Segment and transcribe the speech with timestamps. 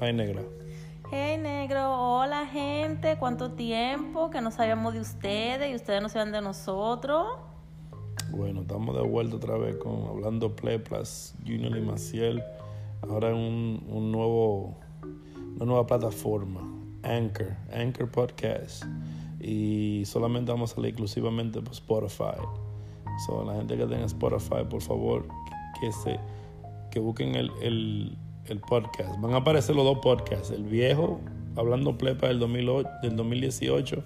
[0.00, 0.40] Ay, negra.
[1.10, 6.32] Hey negro, hola gente, ¿cuánto tiempo que no sabíamos de ustedes y ustedes no sabían
[6.32, 7.26] de nosotros?
[8.30, 12.42] Bueno, estamos de vuelta otra vez con Hablando Pleplas, Junior y Maciel.
[13.02, 14.78] Ahora en un, un nuevo,
[15.56, 16.62] una nueva plataforma,
[17.02, 18.84] Anchor, Anchor Podcast.
[19.38, 22.40] Y solamente vamos a salir exclusivamente por Spotify.
[23.26, 25.28] So, la gente que tenga Spotify, por favor,
[25.78, 26.18] que se
[26.90, 28.18] que busquen el, el,
[28.50, 29.20] el podcast.
[29.20, 31.20] Van a aparecer los dos podcasts, el viejo,
[31.56, 34.04] hablando plepa del, 2008, del 2018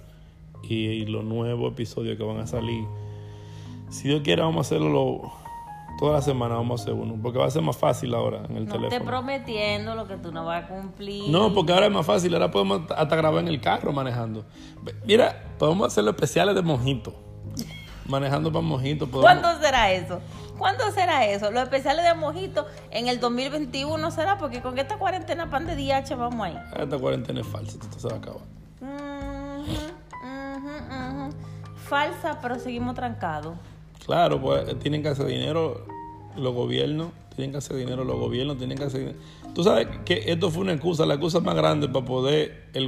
[0.69, 2.85] y, y los nuevos episodios que van a salir.
[3.91, 5.33] Si Dios quiere, vamos a hacerlo lo-
[5.99, 8.57] toda la semana, vamos a hacer uno, porque va a ser más fácil ahora en
[8.57, 9.05] el No te teléfono.
[9.05, 11.29] prometiendo lo que tú no vas a cumplir.
[11.31, 14.45] No, porque ahora es más fácil, ahora podemos hasta grabar en el carro manejando.
[15.07, 17.15] Mira, podemos hacer los especiales de mojito.
[18.07, 19.07] Manejando para mojito.
[19.07, 19.23] Podemos...
[19.41, 20.21] ¿Cuándo será eso?
[20.59, 21.51] ¿Cuándo será eso?
[21.51, 26.15] Los especiales de Mojito en el 2021 será porque con esta cuarentena pan de DH
[26.17, 26.57] vamos ahí.
[26.79, 28.41] Esta cuarentena es falsa, esto se va a acabar.
[31.89, 33.57] Falsa, pero seguimos trancados.
[34.07, 35.87] Claro, pues eh, tienen que hacer dinero
[36.37, 39.19] los gobiernos, tienen que hacer dinero los gobiernos, tienen que hacer dinero.
[39.55, 42.85] Tú sabes que esto fue una excusa, la excusa más grande para poder el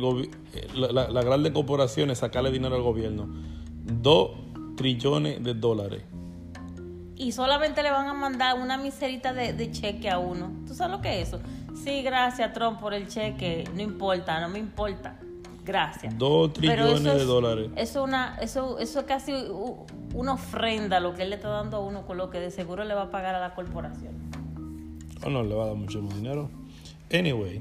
[0.54, 3.26] eh, la- la- las grandes corporaciones sacarle dinero al gobierno.
[3.84, 4.30] Dos
[4.76, 6.02] trillones de dólares.
[7.16, 10.52] Y solamente le van a mandar una miserita de, de cheque a uno.
[10.66, 11.40] ¿Tú sabes lo que es eso?
[11.82, 13.64] Sí, gracias Trump por el cheque.
[13.74, 15.18] No importa, no me importa.
[15.64, 16.16] Gracias.
[16.16, 17.70] Dos trillones de es- dólares.
[17.76, 19.32] Eso, una, eso, eso es casi
[20.14, 22.84] una ofrenda lo que él le está dando a uno con lo que de seguro
[22.84, 24.14] le va a pagar a la corporación.
[25.24, 26.48] O no, le va a dar mucho más dinero.
[27.12, 27.60] Anyway,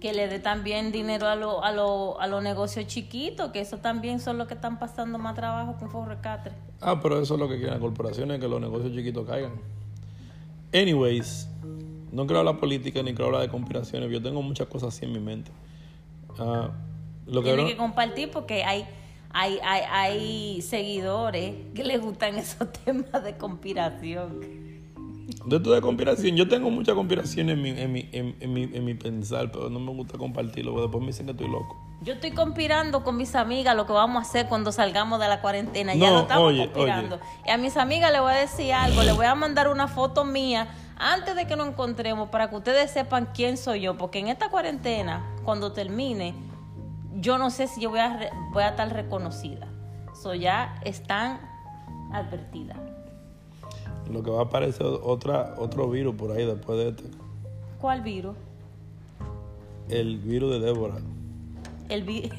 [0.00, 3.76] Que le dé también dinero a los a lo- a los negocios chiquitos, que eso
[3.78, 6.52] también son los que están pasando más trabajo con Forrecatre.
[6.80, 9.52] ah, pero eso es lo que quieren las corporaciones, que los negocios chiquitos caigan.
[10.72, 11.48] Anyways,
[12.12, 15.12] no quiero hablar política ni quiero hablar de conspiraciones, yo tengo muchas cosas así en
[15.12, 15.50] mi mente.
[16.38, 16.70] Ah,
[17.26, 18.86] lo que Tiene que compartir porque hay,
[19.30, 24.69] hay, hay, hay seguidores que les gustan esos temas de conspiración.
[25.46, 28.62] De esto de conspiración, yo tengo mucha conspiración en mi, en, mi, en, en mi,
[28.64, 31.76] en mi pensar, pero no me gusta compartirlo, porque después me dicen que estoy loco.
[32.02, 35.40] Yo estoy conspirando con mis amigas lo que vamos a hacer cuando salgamos de la
[35.42, 35.94] cuarentena.
[35.94, 37.20] ya No, lo estamos oye, conspirando.
[37.46, 40.24] Y a mis amigas les voy a decir algo, les voy a mandar una foto
[40.24, 40.68] mía
[40.98, 43.98] antes de que nos encontremos para que ustedes sepan quién soy yo.
[43.98, 46.34] Porque en esta cuarentena, cuando termine,
[47.16, 49.66] yo no sé si yo voy a, re- voy a estar reconocida.
[50.22, 51.38] So ya están
[52.12, 52.78] advertidas.
[54.12, 57.04] Lo que va a aparecer otra, otro virus por ahí después de este.
[57.80, 58.34] ¿Cuál virus?
[59.88, 60.96] El virus de Débora.
[61.88, 62.30] El vi-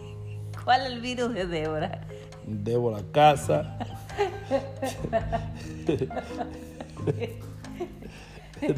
[0.64, 2.00] ¿Cuál es el virus de Débora?
[2.46, 3.78] Débora Casa.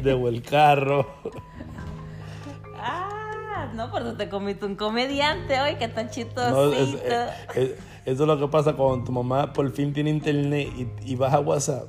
[0.01, 1.05] Debo el carro.
[2.77, 6.73] Ah, no, pero te comiste un comediante hoy que está No, chistosito.
[6.73, 7.71] es- es- es-
[8.05, 11.39] eso es lo que pasa cuando tu mamá por fin tiene internet y, y baja
[11.39, 11.85] WhatsApp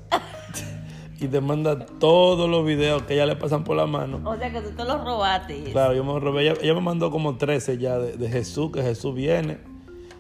[1.19, 4.21] y te manda todos los videos que ella le pasan por la mano.
[4.25, 5.65] O sea que tú te lo robaste.
[5.73, 6.43] Claro, yo me robé.
[6.43, 9.59] Ella, ella me mandó como 13 ya de, de Jesús, que Jesús viene.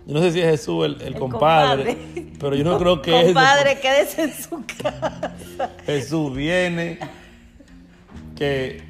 [0.06, 2.32] Yo no sé si es Jesús el, el El compadre, compadre.
[2.38, 3.24] pero yo no creo que es.
[3.26, 5.34] Compadre, quédese en su casa.
[5.84, 6.98] Jesús viene.
[8.36, 8.82] Que.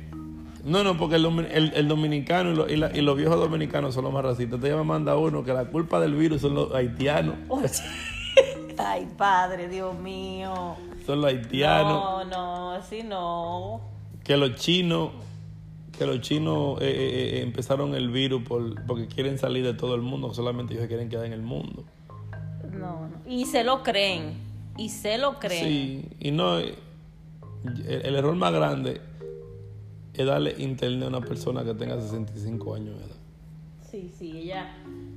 [0.65, 3.95] No, no, porque el, el- el dominicano y, lo- y la- y los viejos dominicanos
[3.95, 4.45] son los más racistas.
[4.55, 7.35] Entonces ella me manda uno que la culpa del virus son los haitianos.
[7.49, 7.69] Oye.
[8.79, 10.77] Ay, padre, Dios mío.
[11.07, 11.93] Son los haitianos.
[11.93, 13.81] No, no, así no.
[14.25, 15.11] Que los chinos.
[15.97, 19.95] Que los chinos eh, eh, eh, empezaron el virus por, porque quieren salir de todo
[19.95, 20.35] el mundo.
[20.35, 21.85] Solamente ellos se quieren quedar en el mundo.
[22.73, 23.17] No, no.
[23.27, 24.35] Y se lo creen.
[24.77, 25.65] Y se lo creen.
[25.65, 26.59] Sí, y no.
[26.59, 26.75] eh,
[27.87, 29.01] El, el error más grande
[30.13, 33.17] es darle internet a una persona que tenga 65 años de edad.
[33.91, 34.75] Sí, sí, ella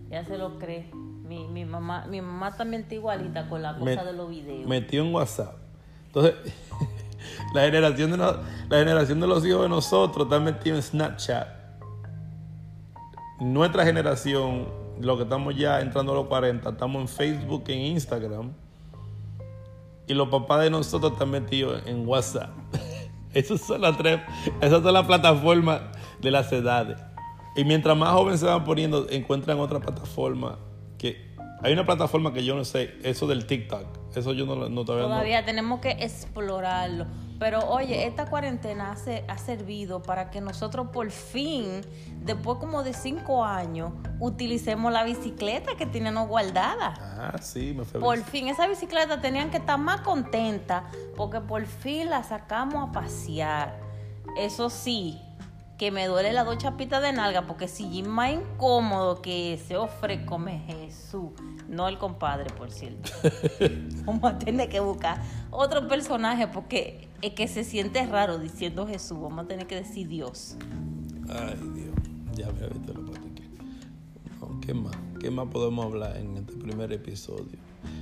[0.10, 0.90] ya se lo cree.
[0.94, 4.68] Mi, mi mamá mi mamá también está igualita con la cosa Me- de los videos.
[4.68, 5.56] Metió en WhatsApp.
[6.10, 6.36] Entonces,
[7.54, 11.48] la generación, de la generación de los hijos de nosotros está metida en Snapchat.
[13.40, 14.68] Nuestra generación,
[15.00, 18.52] lo que estamos ya entrando a los 40, estamos en Facebook, en Instagram.
[20.08, 22.50] Y los papás de nosotros están metidos en WhatsApp.
[23.34, 24.20] Esas son las tres,
[24.60, 25.82] esas son las plataformas
[26.20, 27.00] de las edades.
[27.56, 30.58] Y mientras más jóvenes se van poniendo, encuentran otra plataforma
[30.98, 31.30] que
[31.62, 35.08] hay una plataforma que yo no sé, eso del TikTok, eso yo no, no todavía,
[35.08, 37.06] no- Todavía tenemos que explorarlo.
[37.40, 41.82] Pero oye, esta cuarentena hace- ha servido para que nosotros por fin,
[42.26, 46.94] después como de cinco años, utilicemos la bicicleta que teníamos guardada.
[47.00, 50.84] Ah, sí, me fue Por fin, esa bicicleta tenían que estar más contenta
[51.16, 53.80] porque por fin la sacamos a pasear.
[54.38, 55.22] Eso sí,
[55.78, 59.78] que me duele las dos chapitas de nalga, porque si Jim más incómodo que ese
[59.78, 61.30] ofre come Jesús,
[61.70, 63.10] no el compadre, por cierto.
[64.06, 65.22] Vamos a tener que buscar
[65.52, 70.08] otro personaje, porque es que se siente raro diciendo Jesús, vamos a tener que decir
[70.08, 70.56] Dios.
[71.30, 71.96] Ay, Dios,
[72.34, 73.44] ya me visto lo platiqué.
[74.40, 74.96] No, ¿Qué más?
[75.20, 77.58] ¿Qué más podemos hablar en este primer episodio?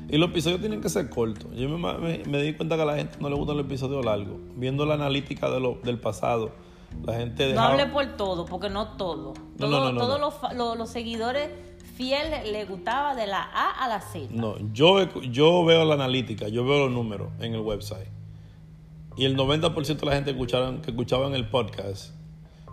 [0.09, 1.51] Y los episodios tienen que ser cortos.
[1.55, 4.05] Yo me, me- me di cuenta que a la gente no le gustan los episodios
[4.05, 4.37] largos.
[4.55, 6.51] Viendo la analítica de lo, del pasado,
[7.03, 7.73] la gente No dejaba...
[7.73, 9.33] hable por todo, porque no todo.
[9.33, 10.27] No, Todo- no, no, no, todos no.
[10.29, 11.49] Los, los- los seguidores
[11.97, 14.27] fieles le gustaba de la A a la Z.
[14.31, 18.07] No, yo, yo veo la analítica, yo veo los números en el website.
[19.17, 22.13] Y el 90% de la gente escucharon, que escuchaban el podcast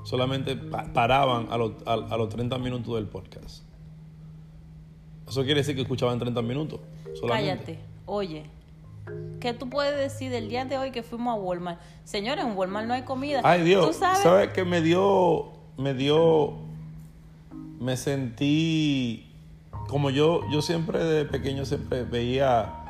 [0.04, 3.64] solamente pa- paraban a, los- a, a los 30 minutos del podcast.
[5.26, 6.80] Eso quiere decir que escuchaban 30 minutos.
[7.18, 7.64] Solamente.
[7.64, 7.78] Cállate.
[8.06, 8.44] Oye,
[9.40, 11.80] ¿qué tú puedes decir del día de hoy que fuimos a Walmart?
[12.04, 13.40] Señores, en Walmart no hay comida.
[13.42, 14.18] Ay Dios, ¿Tú sabes?
[14.18, 15.52] ¿sabes qué me dio?
[15.78, 16.58] Me dio.
[17.80, 19.30] Me sentí.
[19.88, 22.84] Como yo, yo siempre de pequeño siempre veía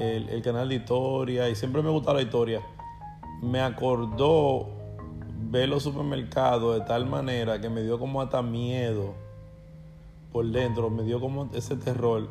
[0.00, 2.60] el, el canal de historia y siempre me gustaba la historia.
[3.42, 4.68] Me acordó
[5.50, 9.14] ver los supermercados de tal manera que me dio como hasta miedo
[10.32, 12.28] por dentro, me dio como ese terror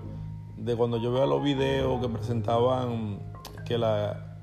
[0.57, 3.19] de cuando yo veo los videos que presentaban
[3.65, 4.41] que la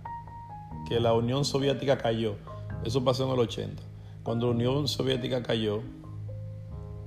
[0.89, 2.37] que la Unión Soviética cayó.
[2.85, 3.83] Eso pasó en el 80.
[4.23, 5.83] Cuando la Unión Soviética cayó,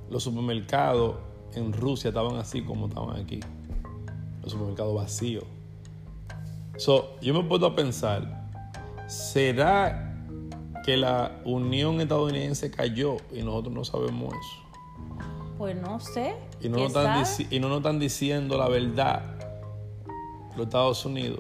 [0.09, 1.15] los supermercados
[1.55, 3.39] en Rusia estaban así como estaban aquí.
[4.41, 5.45] Los supermercados vacíos.
[6.77, 8.49] So, yo me a pensar,
[9.07, 10.13] ¿será
[10.83, 15.25] que la Unión Estadounidense cayó y nosotros no sabemos eso?
[15.57, 16.35] Pues no sé.
[16.61, 19.33] Y no, ¿Quién nos están, y no nos están diciendo la verdad
[20.55, 21.39] los Estados Unidos.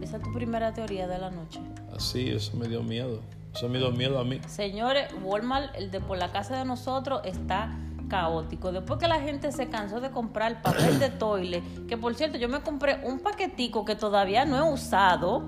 [0.00, 1.60] Esa es tu primera teoría de la noche.
[1.94, 3.20] Así, eso me dio miedo.
[3.54, 4.40] Eso me dio miedo a mí.
[4.46, 7.78] Señores, Walmart, el de por la casa de nosotros, está
[8.14, 8.70] caótico.
[8.70, 12.48] Después que la gente se cansó de comprar papel de toile, que por cierto, yo
[12.48, 15.42] me compré un paquetico que todavía no he usado,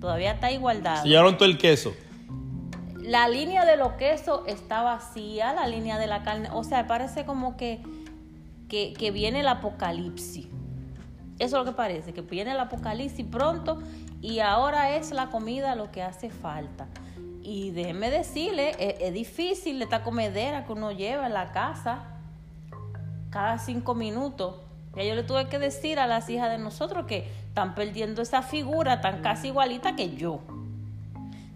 [0.00, 1.02] todavía está igualdad.
[1.02, 1.92] Se llevaron todo el queso.
[3.00, 7.24] La línea de los quesos está vacía, la línea de la carne, o sea, parece
[7.26, 7.82] como que,
[8.68, 10.46] que, que viene el apocalipsis.
[11.40, 13.82] Eso es lo que parece, que viene el apocalipsis pronto
[14.20, 16.86] y ahora es la comida lo que hace falta.
[17.42, 22.11] Y déjeme decirle, es, es difícil esta comedera que uno lleva en la casa
[23.32, 24.56] cada cinco minutos.
[24.94, 28.42] Ya yo le tuve que decir a las hijas de nosotros que están perdiendo esa
[28.42, 30.40] figura tan casi igualita que yo.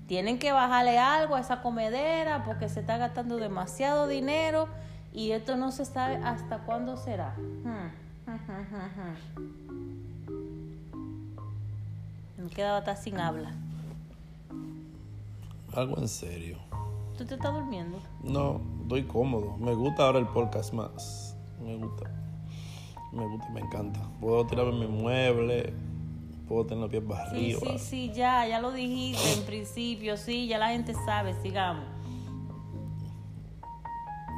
[0.09, 4.69] Tienen que bajarle algo a esa comedera porque se está gastando demasiado dinero
[5.13, 7.35] y esto no se sabe hasta cuándo será.
[7.37, 7.91] Hmm.
[12.39, 13.53] Me quedaba hasta sin habla.
[15.75, 16.57] Algo en serio.
[17.19, 17.99] ¿Tú te estás durmiendo?
[18.23, 19.57] No, estoy cómodo.
[19.59, 21.26] Me gusta ahora el podcast más.
[21.61, 22.11] Me gusta.
[23.13, 24.01] Me gusta, me encanta.
[24.21, 25.73] Puedo tirarme mi mueble.
[26.49, 27.61] Puedo tener los pies para Sí, arriba.
[27.61, 31.85] sí, sí, ya, ya lo dijiste en principio, sí, ya la gente sabe, sigamos.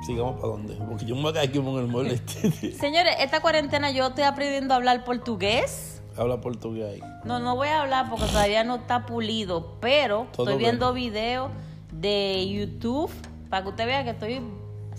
[0.07, 0.75] Sigamos para dónde.
[0.77, 2.19] Porque yo me voy a quedar aquí con el mueble.
[2.79, 6.01] Señores, esta cuarentena yo estoy aprendiendo a hablar portugués.
[6.17, 7.01] Habla portugués ahí.
[7.25, 10.71] No, no voy a hablar porque todavía no está pulido, pero Todo estoy bien.
[10.73, 11.51] viendo videos
[11.93, 13.11] de YouTube
[13.51, 14.41] para que usted vea que estoy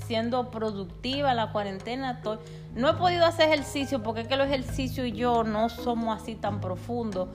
[0.06, 2.12] siendo productiva en la cuarentena.
[2.12, 2.40] Estoy...
[2.76, 6.36] No he podido hacer ejercicio porque es que los ejercicios y yo no somos así
[6.36, 7.30] tan profundos,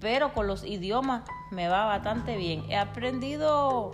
[0.00, 2.64] pero con los idiomas me va bastante bien.
[2.68, 3.92] He aprendido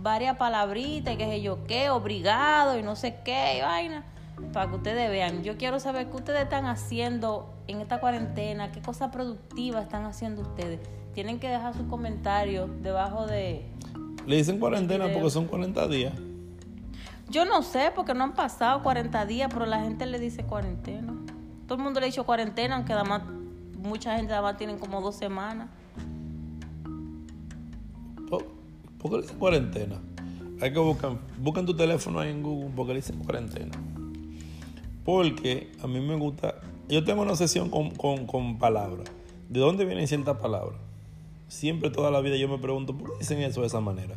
[0.00, 4.04] varias palabritas y qué sé yo qué, obrigado y no sé qué y vaina,
[4.52, 5.42] para que ustedes vean.
[5.42, 10.42] Yo quiero saber qué ustedes están haciendo en esta cuarentena, qué cosas productivas están haciendo
[10.42, 10.80] ustedes.
[11.14, 13.66] Tienen que dejar sus comentarios debajo de...
[14.26, 16.12] Le dicen cuarentena porque son 40 días.
[17.30, 21.14] Yo no sé, porque no han pasado 40 días, pero la gente le dice cuarentena.
[21.66, 23.22] Todo el mundo le ha dicho cuarentena, aunque además
[23.82, 25.68] mucha gente además tienen como dos semanas.
[28.28, 29.96] ¿Por, qué le dicen cuarentena?
[30.60, 31.18] Hay que buscar.
[31.38, 33.72] Buscan tu teléfono ahí en Google porque le dicen cuarentena.
[35.04, 36.54] Porque a mí me gusta.
[36.88, 39.08] Yo tengo una sesión con, con, con palabras.
[39.48, 40.78] ¿De dónde vienen ciertas palabras?
[41.48, 44.16] Siempre, toda la vida, yo me pregunto, ¿por qué dicen eso de esa manera?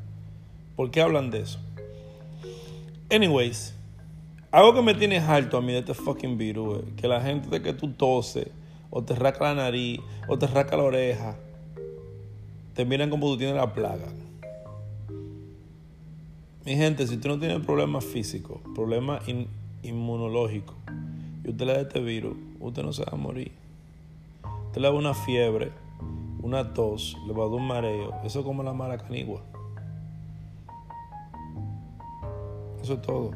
[0.76, 1.60] ¿Por qué hablan de eso?
[3.12, 3.76] Anyways,
[4.52, 7.50] algo que me tiene harto a mí de este fucking virus es que la gente
[7.50, 8.48] de que tú toses,
[8.90, 11.36] o te raca la nariz, o te raca la oreja,
[12.74, 14.08] te miran como tú tienes la plaga.
[16.66, 19.48] Mi gente, si usted no tiene problemas físicos, problemas in-
[19.84, 20.76] inmunológicos,
[21.44, 23.52] y usted le da este virus, usted no se va a morir.
[24.68, 25.72] Usted le da una fiebre,
[26.42, 28.14] una tos, le va a dar un mareo.
[28.24, 29.42] Eso es como la maracanigua.
[32.82, 33.32] Eso es todo.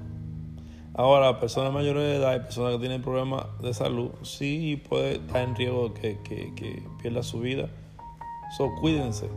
[0.93, 5.43] Ahora, personas mayores de edad y personas que tienen problemas de salud, sí puede estar
[5.43, 7.67] en riesgo que, que, que pierda su vida.
[8.57, 9.29] So, cuídense.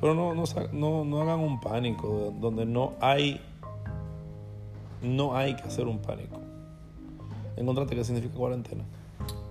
[0.00, 3.40] Pero no, no, no, no hagan un pánico donde no hay,
[5.00, 6.40] no hay que hacer un pánico.
[7.56, 8.84] Encontrate qué significa cuarentena.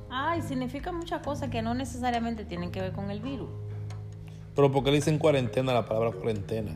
[0.09, 3.49] Ay, significa muchas cosas que no necesariamente tienen que ver con el virus.
[4.55, 6.75] Pero ¿por qué le dicen cuarentena la palabra cuarentena?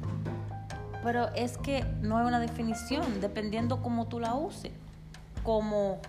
[1.06, 4.72] Pero es que no hay una definición, dependiendo cómo tú la uses.
[5.44, 6.00] Como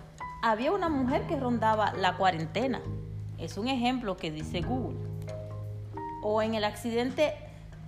[0.41, 2.81] había una mujer que rondaba la cuarentena.
[3.37, 4.97] Es un ejemplo que dice Google.
[6.23, 7.35] O en el accidente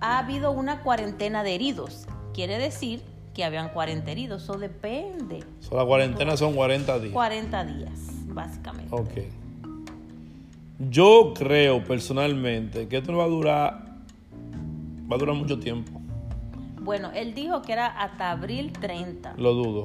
[0.00, 2.06] ha habido una cuarentena de heridos.
[2.32, 3.02] Quiere decir
[3.34, 4.44] que habían 40 heridos.
[4.44, 5.42] Eso depende.
[5.58, 7.12] So, la cuarentena son 40 días.
[7.12, 8.94] 40 días, básicamente.
[8.94, 9.10] Ok.
[10.88, 13.96] Yo creo personalmente que esto no va a durar,
[15.10, 15.99] va a durar mucho tiempo.
[16.80, 19.34] Bueno, él dijo que era hasta abril 30.
[19.36, 19.84] Lo dudo.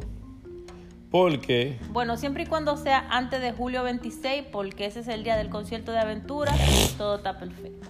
[1.12, 5.38] Porque Bueno, siempre y cuando sea antes de julio 26, porque ese es el día
[5.38, 6.54] del concierto de aventura,
[6.98, 7.88] todo está perfecto.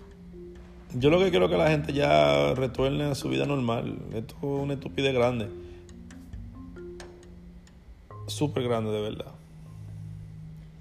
[0.93, 3.97] yo lo que quiero es que la gente ya retorne a su vida normal.
[4.13, 5.49] Esto es una estupidez grande.
[8.27, 9.31] Súper grande, de verdad.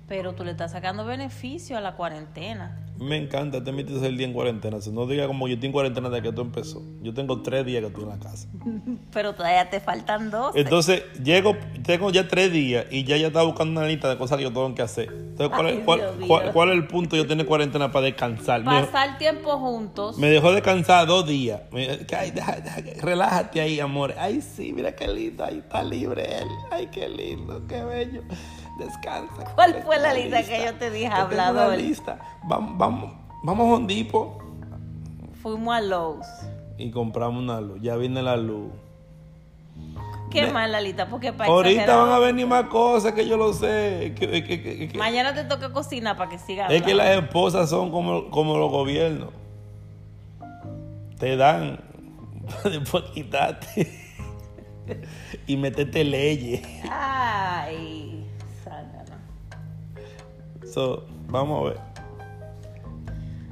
[0.09, 2.84] Pero tú le estás sacando beneficio a la cuarentena.
[2.99, 4.81] Me encanta este mi tercer día en cuarentena.
[4.81, 6.81] Si no diga como yo estoy en cuarentena desde que esto empezó.
[7.03, 8.49] Yo tengo tres días que estoy en la casa.
[9.13, 10.55] Pero todavía te faltan dos.
[10.55, 14.39] Entonces, llego, tengo ya tres días y ya ya estaba buscando una lista de cosas
[14.39, 15.09] que yo tengo que hacer.
[15.13, 16.29] Entonces, ¿cuál, Ay, es, cuál, Dios mío.
[16.29, 18.61] cuál- cuál es el punto de yo tener cuarentena para descansar?
[18.61, 20.17] Me, Pasar tiempo juntos.
[20.17, 21.63] me dejó descansar dos días.
[21.73, 24.15] Me, ay, deja- deja- relájate ahí, amor.
[24.17, 25.45] Ay, sí, mira qué lindo.
[25.45, 26.49] Ahí está libre él.
[26.71, 28.23] Ay, qué lindo, qué bello.
[28.79, 29.45] Descansa.
[29.55, 31.77] ¿Cuál fue la lista que yo te dije, hablador?
[31.77, 32.19] lista.
[32.45, 33.13] Vamos, vamos,
[33.43, 34.39] vamos a Hondipo
[35.43, 36.27] Fuimos a Lowe's.
[36.79, 37.79] y compramos una luz.
[37.83, 38.71] Ya viene la luz.
[40.31, 43.53] Qué mala lista, porque para Ahorita exagerar- van a venir más cosas que yo lo
[43.53, 44.15] sé.
[44.19, 47.13] Que- que- que- que- Mañana te toca cocinar para que siga es que hablando.
[47.15, 49.29] las esposas son como, como los gobiernos.
[51.19, 51.79] Te dan
[52.65, 53.93] después quitarte
[55.47, 56.63] y meterte leyes.
[56.91, 58.14] Ay.
[60.73, 61.81] So, vamos a ver.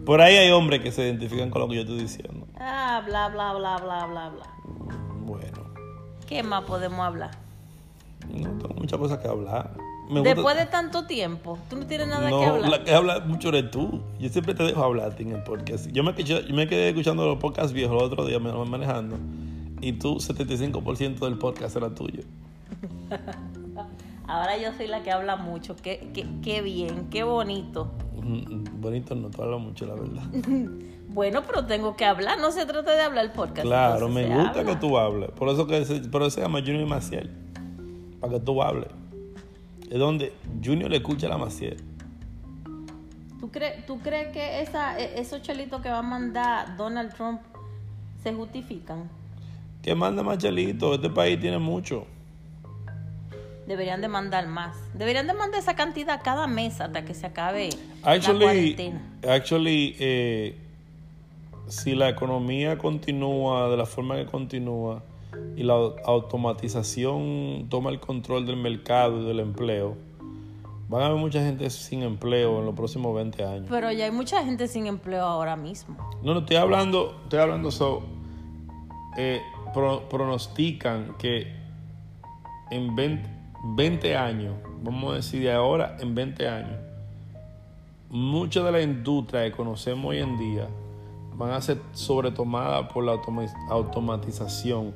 [0.05, 2.47] Por ahí hay hombres que se identifican con lo que yo estoy diciendo.
[2.59, 4.47] Ah, bla, bla, bla, bla, bla, bla.
[5.25, 5.63] Bueno,
[6.29, 7.31] ¿Qué más podemos hablar?
[8.33, 9.73] no tengo muchas cosas que hablar.
[10.09, 12.71] Me gusta- Después de tanto tiempo, tú no tienes nada no, que hablar.
[12.71, 14.01] la que habla mucho eres tú.
[14.19, 15.87] Yo siempre te dejo hablar en el podcast.
[15.93, 19.17] Yo me, quedé- yo me quedé escuchando los podcasts viejos el otro día me manejando.
[19.81, 22.23] Y tú, 75% del podcast era tuyo.
[24.33, 25.77] Ahora yo soy la que habla mucho.
[25.77, 27.93] Qué, qué, qué bien, qué bonito.
[28.15, 30.23] Mm, Bonito no, tú hablas mucho, la verdad.
[31.13, 32.39] Bueno, pero tengo que hablar.
[32.41, 33.67] No se trata de hablar el podcast.
[33.67, 34.65] Claro, me gusta habla.
[34.65, 35.31] que tú hables.
[35.33, 37.31] Por eso que se, por eso se llama Junior Maciel.
[38.19, 38.89] Para que tú hables.
[39.91, 40.33] Es donde
[40.65, 41.77] Junior le escucha a la Maciel.
[43.39, 47.43] ¿Tú, crees ¿Tú crees que esa, e- esos chelitos que va a mandar Donald Trump
[48.23, 49.11] se justifican?
[49.83, 50.95] Que manda más chelito.
[50.95, 52.07] Este país tiene mucho.
[53.67, 54.77] Deberían de mandar más.
[54.95, 57.69] Deberían de mandar esa cantidad cada mes hasta que se acabe
[58.05, 59.01] la Actually, cuarentena.
[59.29, 60.57] actually eh,
[61.69, 65.03] si la economía continúa de la forma que continúa
[65.57, 69.97] y la automatización toma el control del mercado y del empleo,
[70.89, 73.67] van a haber mucha gente sin empleo en los próximos 20 años.
[73.71, 75.97] Pero ya hay mucha gente sin empleo ahora mismo.
[76.23, 78.03] No, no estoy hablando, estoy hablando so,
[79.17, 79.41] eh,
[79.73, 81.47] pro- pronostican que
[82.71, 83.29] en 20,
[83.65, 86.79] 20 años, vamos a decir de ahora en 20 años,
[88.11, 90.69] muchas de las industrias que conocemos hoy en día
[91.35, 94.93] van a ser sobretomadas por la automa- automatización,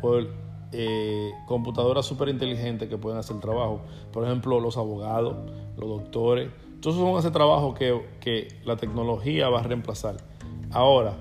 [0.00, 0.28] por
[0.72, 3.80] eh, computadoras súper inteligentes que pueden hacer trabajo.
[4.12, 5.36] Por ejemplo, los abogados,
[5.76, 6.50] los doctores,
[6.84, 10.16] van a hacer trabajo que, que la tecnología va a reemplazar.
[10.70, 11.14] Ahora,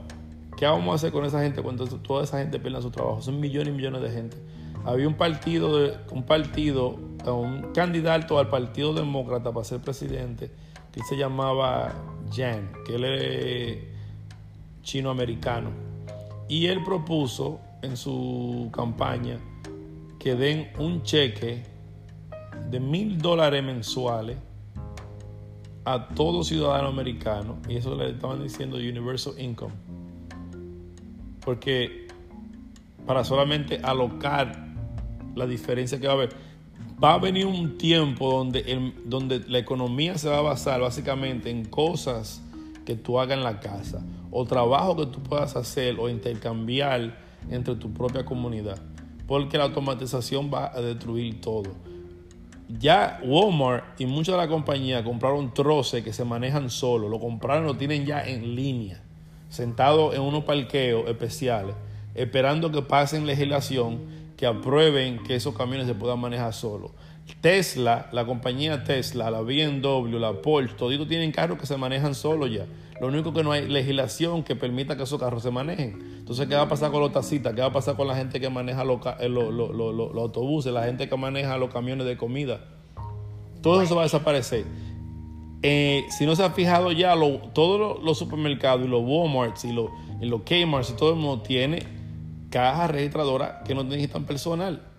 [0.58, 3.22] ¿qué vamos a hacer con esa gente cuando toda esa gente pierda su trabajo?
[3.22, 4.38] Son millones y millones de gente.
[4.86, 10.52] Había un partido, un partido, un candidato al Partido Demócrata para ser presidente
[10.92, 11.94] que se llamaba
[12.32, 13.78] Jan, que él es
[14.84, 15.70] chino-americano.
[16.50, 19.40] Y él propuso en su campaña
[20.20, 21.64] que den un cheque
[22.70, 24.38] de mil dólares mensuales
[25.86, 27.58] a todo ciudadano americano.
[27.68, 29.74] Y eso le estaban diciendo Universal Income.
[31.44, 32.08] Porque
[33.06, 34.73] para solamente alocar
[35.36, 36.30] la diferencia que va a haber,
[37.04, 41.66] va a venir un tiempo donde, donde la economía se va a basar básicamente en
[41.66, 42.42] cosas
[42.86, 47.18] que tú hagas en la casa o trabajo que tú puedas hacer o intercambiar
[47.50, 48.80] entre tu propia comunidad.
[49.28, 51.72] porque la automatización va a destruir todo.
[52.68, 57.66] Ya Walmart y muchas de las compañías compraron troces que se manejan solo, lo compraron,
[57.66, 59.02] lo tienen ya en línea,
[59.50, 61.74] sentados en unos parqueos especiales,
[62.16, 64.02] esperando que pasen legislación
[64.44, 66.92] que aprueben que esos camiones se puedan manejar solo.
[67.40, 72.46] Tesla, la compañía Tesla, la BMW, la Porsche, todos tienen carros que se manejan solo
[72.46, 72.66] ya.
[73.00, 76.18] Lo único que no hay legislación que permita que esos carros se manejen.
[76.20, 77.54] Entonces, ¿qué va a pasar con los taxistas?
[77.54, 79.34] ¿Qué va a pasar con la gente que maneja los, eh,
[80.18, 82.66] autobuses, la gente que maneja los camiones de comida?
[83.62, 84.66] Todo eso va a desaparecer.
[85.62, 87.16] Eh, si no se ha fijado ya,
[87.54, 91.44] todos los, supermercados y los Walmarts y los, y los Kmarts y todo el mundo
[91.44, 92.03] tiene
[92.54, 94.94] cajas registradoras que no necesitan personal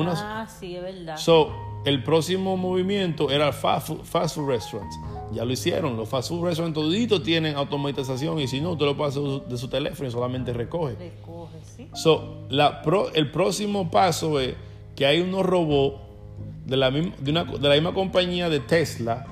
[0.00, 1.16] ah, sí, es verdad.
[1.16, 1.52] So,
[1.84, 4.96] el próximo movimiento era fast food, fast food restaurants.
[5.32, 5.96] Ya lo hicieron.
[5.96, 9.68] Los fast food restaurants toditos tienen automatización y si no, usted lo hacer de su
[9.68, 10.94] teléfono y solamente recoge.
[10.94, 11.88] Recoge, sí.
[11.94, 12.82] So, la
[13.14, 14.54] el próximo paso es
[14.94, 16.00] que hay unos robots
[16.66, 19.26] de la misma, de, una, de la misma compañía de Tesla,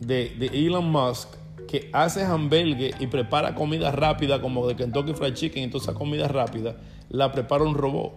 [0.00, 1.35] de, de Elon Musk,
[1.66, 5.94] que hace hamburgues y prepara comida rápida como de Kentucky Fried Chicken y toda esa
[5.94, 6.76] comida rápida,
[7.08, 8.12] la prepara un robot.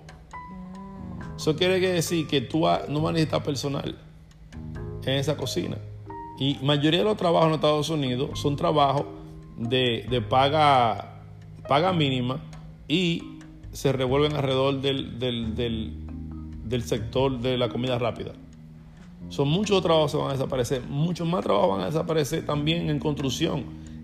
[1.36, 3.98] Eso quiere decir que tú no vas a personal
[5.06, 5.78] en esa cocina.
[6.40, 9.06] Y mayoría de los trabajos en Estados Unidos son trabajos
[9.58, 11.22] de, paga,
[11.68, 12.40] paga mínima
[12.88, 13.40] y
[13.72, 18.32] se revuelven alrededor del, del, sector de la comida rápida.
[19.30, 23.00] Son muchos trabajos que van a desaparecer, muchos más trabajos van a desaparecer también en
[23.00, 23.64] construcción.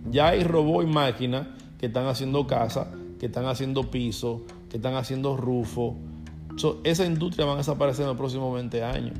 [0.09, 1.47] Ya hay robots y máquinas
[1.79, 5.95] que están haciendo casa, que están haciendo piso, que están haciendo rufo,
[6.83, 9.13] esa industria va a desaparecer en los próximos 20 años.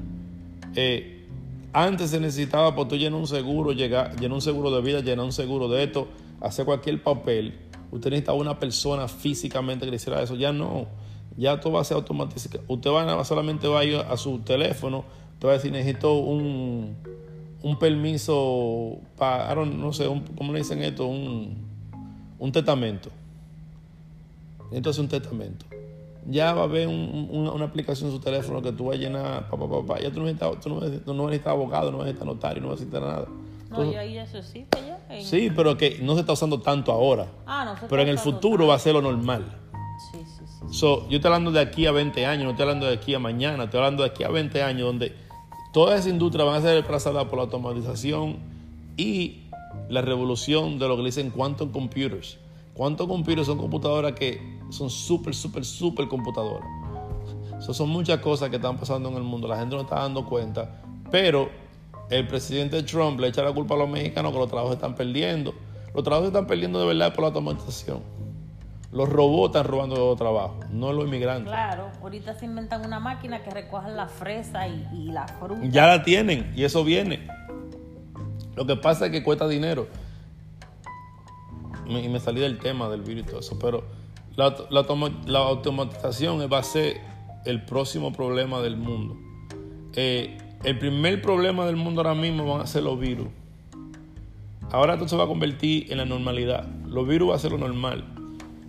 [0.75, 1.27] Eh,
[1.73, 5.25] antes se necesitaba, pues tú llenar un seguro, llegar, llenar un seguro de vida, llenar
[5.25, 6.07] un seguro de esto,
[6.39, 7.59] hacer cualquier papel.
[7.91, 10.35] Usted necesitaba una persona físicamente que le hiciera eso.
[10.35, 10.87] Ya no.
[11.37, 12.61] Ya todo va a ser automatizado.
[12.69, 15.03] Usted va solamente va a ir a su teléfono,
[15.39, 16.95] te va a decir, necesito un,
[17.61, 20.05] un permiso para, no sé,
[20.37, 21.05] ¿cómo le dicen esto?
[21.07, 21.55] Un,
[22.39, 23.09] un testamento.
[24.71, 25.65] Entonces un testamento
[26.27, 29.57] ya va a haber una aplicación en su teléfono que tú vas a llenar, pa,
[29.85, 32.71] pa, ya tú no, necesitas, tú, no, tú no necesitas abogado, no necesitas notario, no
[32.71, 33.27] necesitas nada.
[33.69, 35.21] No, ya ahí eso existe ya.
[35.21, 37.27] Sí, pero que no se está usando tanto ahora.
[37.45, 39.43] Ah, no se Pero en el futuro va a ser lo normal.
[40.11, 40.65] Sí, sí, sí.
[40.71, 43.19] So, yo estoy hablando de aquí a 20 años, no estoy hablando de aquí a
[43.19, 45.13] mañana, estoy hablando de aquí a 20 años, donde
[45.75, 48.37] toda esa industria van a ser reemplazadas por la automatización
[48.95, 49.41] y
[49.89, 52.37] la revolución de lo que dicen quantum computers.
[52.73, 56.65] Quantum computers son computadoras que son súper, súper, súper computadoras.
[57.59, 59.49] Eso son muchas cosas que están pasando en el mundo.
[59.49, 60.81] La gente no está dando cuenta.
[61.11, 61.49] Pero
[62.09, 65.53] el presidente Trump le echa la culpa a los mexicanos que los trabajos están perdiendo.
[65.93, 67.99] Los trabajos están perdiendo de verdad por la automatización.
[68.95, 71.51] Los robots están robando los trabajos, no los inmigrantes.
[71.51, 75.61] Claro, ahorita se inventan una máquina que recoja la fresa y, la fruta.
[75.65, 77.27] Ya la tienen y eso viene.
[78.55, 79.87] Lo que pasa es que cuesta dinero.
[81.85, 83.83] Y me salí del tema del virus y todo eso, pero
[84.37, 87.01] la, automatización va a ser
[87.43, 89.17] el próximo problema del mundo.
[89.91, 93.27] Eh, el primer problema del mundo ahora mismo van a ser los virus.
[94.71, 96.65] Ahora esto se va a convertir en la normalidad.
[96.87, 98.14] Los virus va a ser lo normal.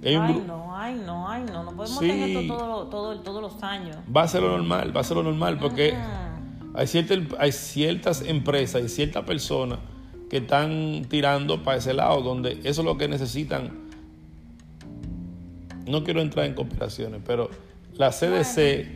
[0.05, 1.65] Ay, no, ay, no, ay, no.
[1.65, 3.97] No podemos tener esto todos los años.
[4.15, 5.95] Va a ser lo normal, va a ser lo normal porque
[6.75, 6.87] hay,
[7.39, 9.79] hay ciertas empresas y ciertas personas
[10.31, 13.87] que están tirando para ese lado, donde eso es lo que necesitan
[15.87, 17.49] no quiero entrar en conspiraciones, pero
[17.95, 18.87] la CDC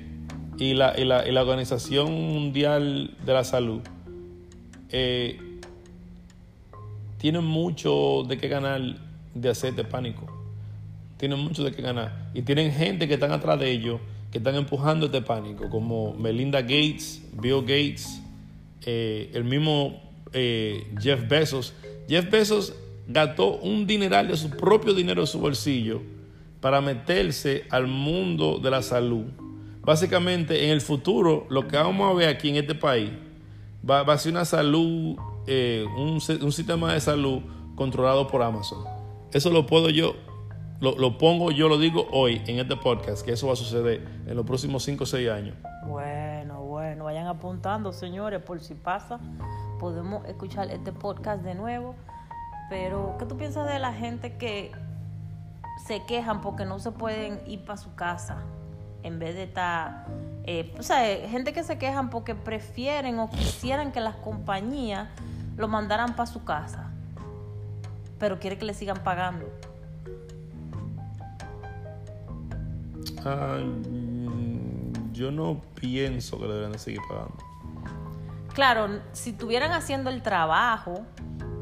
[0.58, 3.80] y la, y la, la Organización Mundial de la Salud
[4.90, 5.38] eh,
[7.18, 8.80] tienen mucho de qué ganar
[9.34, 10.39] de aceite pánico.
[11.20, 12.30] Tienen mucho de qué ganar.
[12.33, 14.00] Y tienen gente que están atrás de ellos,
[14.33, 18.22] que están empujando este pánico, como Melinda Gates, Bill Gates,
[18.87, 20.00] eh, el mismo
[20.33, 21.74] eh, Jeff Bezos.
[22.09, 22.74] Jeff Bezos
[23.06, 26.00] gastó un dineral de su propio dinero de su bolsillo
[26.62, 29.26] para meterse al mundo de la salud.
[29.83, 33.11] Básicamente, en el futuro, lo que vamos a ver aquí en este país
[33.88, 37.40] va, a ser una salud, eh, un, sistema de salud
[37.74, 38.85] controlado por Amazon.
[39.35, 40.16] Eso lo puedo yo,
[40.80, 44.34] lo, pongo, yo lo digo hoy en este podcast, que eso va a suceder en
[44.34, 45.56] los próximos 5 o 6 años.
[45.86, 49.20] Bueno, bueno, vayan apuntando, señores, por si pasa,
[49.78, 51.94] podemos escuchar este podcast de nuevo.
[52.70, 54.72] Pero, ¿qué tú piensas de la gente que
[55.86, 58.38] se quejan porque no se pueden ir para su casa
[59.02, 60.06] en vez de estar...
[60.44, 65.08] Eh, o sea, gente que se quejan porque prefieren o quisieran que las compañías
[65.58, 66.90] lo mandaran para su casa,
[68.18, 69.46] pero quiere que le sigan pagando.
[73.24, 77.36] Mm, yo no pienso que le deberían de seguir pagando.
[78.54, 81.02] Claro, si estuvieran haciendo el trabajo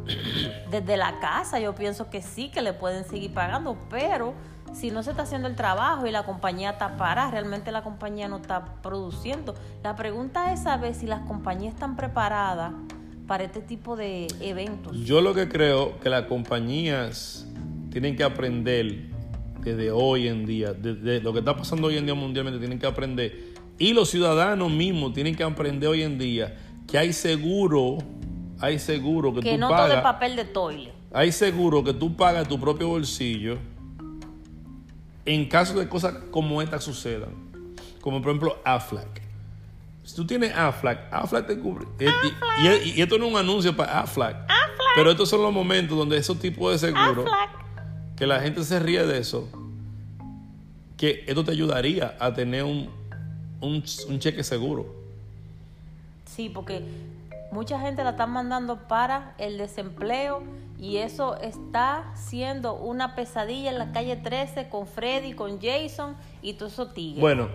[0.70, 4.34] desde la casa, yo pienso que sí que le pueden seguir pagando, pero
[4.72, 8.28] si no se está haciendo el trabajo y la compañía está parada, realmente la compañía
[8.28, 9.54] no está produciendo.
[9.82, 12.72] La pregunta es saber si las compañías están preparadas
[13.26, 14.96] para este tipo de eventos.
[15.04, 17.46] Yo lo que creo que las compañías
[17.90, 19.17] tienen que aprender
[19.68, 22.86] desde hoy en día, desde lo que está pasando hoy en día mundialmente, tienen que
[22.86, 23.54] aprender.
[23.78, 27.98] Y los ciudadanos mismos tienen que aprender hoy en día que hay seguro,
[28.60, 29.88] hay seguro que, que tú no pagas.
[29.88, 30.92] todo es papel de toile.
[31.12, 33.58] Hay seguro que tú pagas tu propio bolsillo
[35.24, 37.30] en caso de cosas como estas sucedan.
[38.00, 39.22] Como por ejemplo AFLAC.
[40.04, 41.86] Si tú tienes AFLAC, AFLAC te cubre.
[42.00, 44.46] Y- Y, y esto no es un anuncio para AFLAC.
[44.96, 48.16] Pero estos son los momentos donde esos tipos de seguros, Aflac.
[48.16, 49.48] que la gente se ríe de eso,
[50.98, 52.90] que esto te ayudaría a tener un,
[53.60, 54.94] un, un cheque seguro.
[56.26, 56.82] Sí, porque
[57.52, 60.42] mucha gente la están mandando para el desempleo
[60.78, 66.54] y eso está siendo una pesadilla en la calle 13 con Freddy, con Jason y
[66.54, 67.20] todos esos tigres.
[67.20, 67.48] Bueno,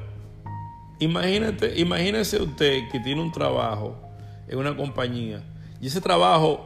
[0.99, 3.95] imagínate, imagínese usted que tiene un trabajo
[4.47, 5.43] en una compañía
[5.81, 6.65] y ese trabajo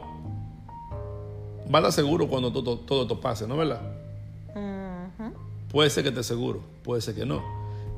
[1.72, 3.97] va a seguro cuando todo, todo esto pase, ¿no verdad?
[5.70, 7.42] Puede ser que esté seguro, puede ser que no.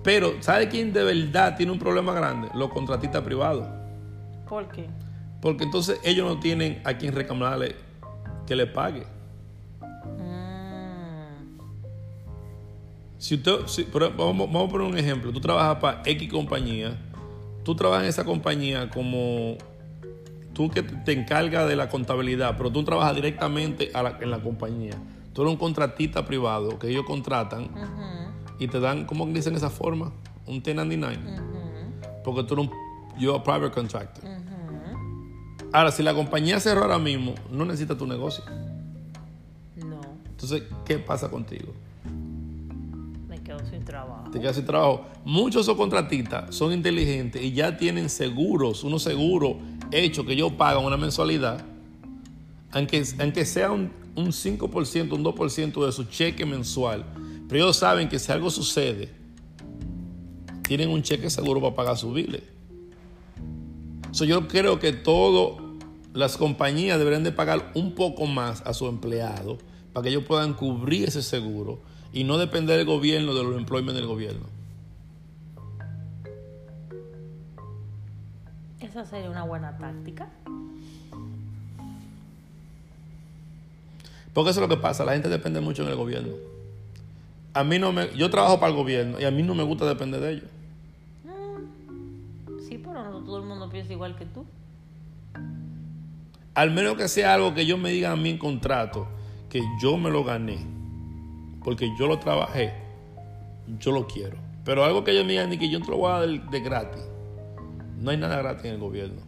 [0.02, 2.48] Pero, ¿sabe quién de verdad tiene un problema grande?
[2.54, 3.66] Los contratistas privados.
[4.48, 4.88] ¿Por qué?
[5.40, 7.76] Porque entonces ellos no tienen a quien reclamarle
[8.46, 9.06] que le pague.
[10.18, 11.58] Mm.
[13.18, 15.32] Si usted, si- pero vamos, vamos a poner un ejemplo.
[15.32, 16.96] Tú trabajas para X compañía.
[17.64, 19.56] Tú trabajas en esa compañía como
[20.54, 24.40] tú que te encargas de la contabilidad, pero tú trabajas directamente a la- en la
[24.42, 24.94] compañía.
[25.32, 27.68] Tú eres un contratista privado que ellos contratan
[28.58, 30.12] y te dan, ¿cómo dicen esa forma?
[30.46, 31.16] Un 1099.
[31.16, 32.72] ujú, Porque tú eres un
[33.18, 34.24] you're a private contractor.
[35.72, 38.42] Ahora, si la compañía cerró ahora mismo, no necesita tu negocio.
[39.76, 41.72] No, Entonces, ¿qué pasa contigo?
[43.28, 44.30] me quedo sin trabajo.
[44.30, 45.04] te quedas sin trabajo.
[45.24, 49.54] Muchos de esos contratistas son inteligentes y ya tienen seguros, unos seguros
[49.92, 51.64] hechos que ellos pagan una mensualidad,
[52.72, 57.04] aunque, aunque sea un, un 5%, un 2% de su cheque mensual.
[57.48, 59.10] Pero ellos saben que si algo sucede,
[60.62, 62.42] tienen un cheque seguro para pagar sus biles.
[64.12, 65.62] So, yo creo que todas
[66.12, 69.58] las compañías deberían de pagar un poco más a sus empleados
[69.92, 71.80] para que ellos puedan cubrir ese seguro
[72.12, 74.46] y no depender del gobierno, de los employment del gobierno.
[78.80, 80.28] Esa sería una buena táctica.
[84.32, 86.34] Porque eso es lo que pasa, la gente depende mucho del gobierno.
[87.52, 89.84] A mí no me, yo trabajo para el gobierno y a mí no me gusta
[89.86, 90.50] depender de ellos.
[92.68, 94.44] Sí, pero no todo el mundo piensa igual que tú.
[96.54, 99.08] Al menos que sea algo que ellos me digan a mí en contrato,
[99.48, 100.58] que yo me lo gané,
[101.64, 102.72] porque yo lo trabajé,
[103.78, 104.36] yo lo quiero.
[104.64, 106.38] Pero algo que ellos me digan ni que yo te lo voy a dar de,
[106.38, 107.02] de gratis.
[107.98, 109.22] No hay nada gratis en el gobierno.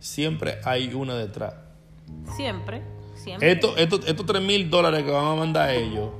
[0.00, 1.54] Siempre hay una detrás.
[2.36, 2.82] Siempre,
[3.14, 3.52] siempre.
[3.52, 6.10] Estos esto, estos 3 mil dólares que van a mandar ellos,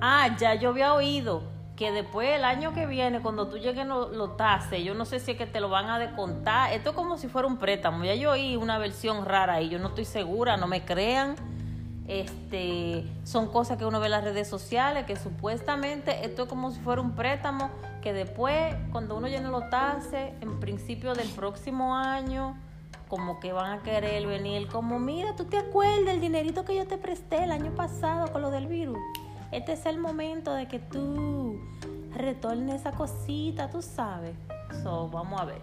[0.00, 1.42] Ah, ya yo había oído
[1.76, 5.20] que después el año que viene, cuando tú llegues los lo tases, yo no sé
[5.20, 6.72] si es que te lo van a descontar.
[6.72, 8.04] Esto es como si fuera un préstamo.
[8.04, 11.36] Ya yo oí una versión rara ahí, yo no estoy segura, no me crean.
[12.08, 16.70] Este, son cosas que uno ve en las redes sociales, que supuestamente esto es como
[16.70, 21.96] si fuera un préstamo, que después, cuando uno llene los tases, en principio del próximo
[21.96, 22.56] año,
[23.08, 26.86] como que van a querer venir, como, mira, tú te acuerdas el dinerito que yo
[26.86, 28.98] te presté el año pasado con lo del virus.
[29.52, 31.60] Este es el momento de que tú
[32.14, 34.34] retornes esa cosita, tú sabes.
[34.82, 35.60] So, vamos a ver.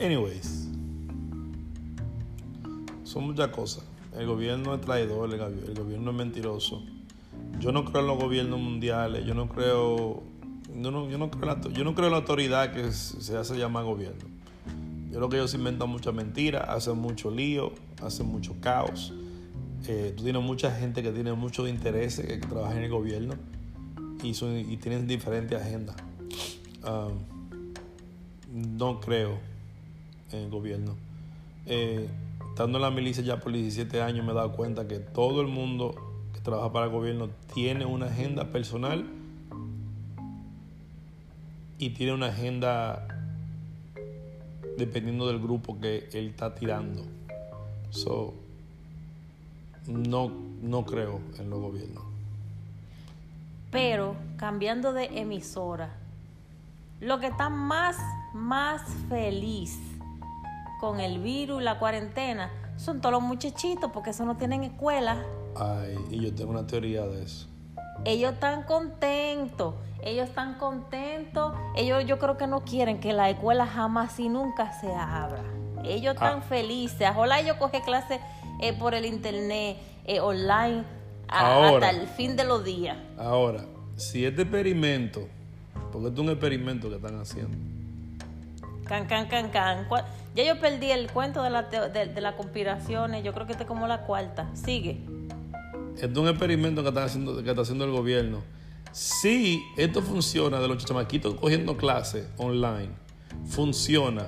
[0.00, 0.68] Anyways,
[3.04, 3.84] son muchas cosas.
[4.18, 6.82] El gobierno es traidor, el, gobi- el gobierno es mentiroso.
[7.60, 10.22] Yo no creo en los gobiernos mundiales, yo no creo,
[10.74, 14.31] yo no, creo, la, yo no creo en la autoridad que se hace llamar gobierno.
[15.12, 17.72] Yo creo que ellos inventan muchas mentiras, hacen mucho lío,
[18.02, 19.12] hacen mucho caos.
[19.86, 23.34] Eh, tú tienes mucha gente que tiene muchos intereses que, trabaja en el gobierno
[24.22, 25.96] y, son- tienen diferentes agendas.
[28.50, 29.38] No creo
[30.30, 30.96] en el gobierno.
[31.66, 32.08] Eh,
[32.48, 35.46] estando en la milicia ya por 17 años me he dado cuenta que todo el
[35.48, 35.94] mundo
[36.32, 39.04] que trabaja para el gobierno tiene una agenda personal
[41.78, 43.11] y tiene una agenda
[44.76, 47.02] dependiendo del grupo que él está tirando.
[47.90, 48.34] So,
[49.86, 50.30] no,
[50.62, 52.04] no creo en los gobiernos.
[53.70, 55.90] Pero cambiando de emisora,
[57.00, 57.96] lo que está más,
[58.34, 59.78] más feliz
[60.80, 65.24] con el virus, la cuarentena, son todos los muchachitos, porque eso no tienen escuela.
[65.56, 67.48] Ay, y yo tengo una teoría de eso.
[68.04, 73.66] Ellos están contentos, ellos están contentos, ellos yo creo que no quieren que la escuela
[73.66, 75.42] jamás y nunca se abra.
[75.84, 76.42] Ellos están Ah.
[76.42, 77.08] felices.
[77.10, 78.20] Ojalá ellos cogen clases
[78.60, 80.84] eh, por el internet, eh, online,
[81.28, 81.88] a- Ahora.
[81.88, 82.96] hasta el fin de los días.
[83.18, 83.64] Ahora,
[83.96, 85.26] si este experimento,
[85.92, 87.56] porque esto es un experimento que están haciendo,
[88.84, 89.86] Can, can, can, can.
[90.34, 93.22] Ya yo perdí el cuento de, la de, de las conspiraciones.
[93.24, 94.48] Yo creo que esta es como la cuarta.
[94.54, 95.00] Sigue.
[95.96, 98.42] Es un experimento que, están haciendo, que está haciendo el gobierno.
[98.92, 102.90] Si esto funciona de los chamaquitos cogiendo clases online,
[103.46, 104.26] funciona,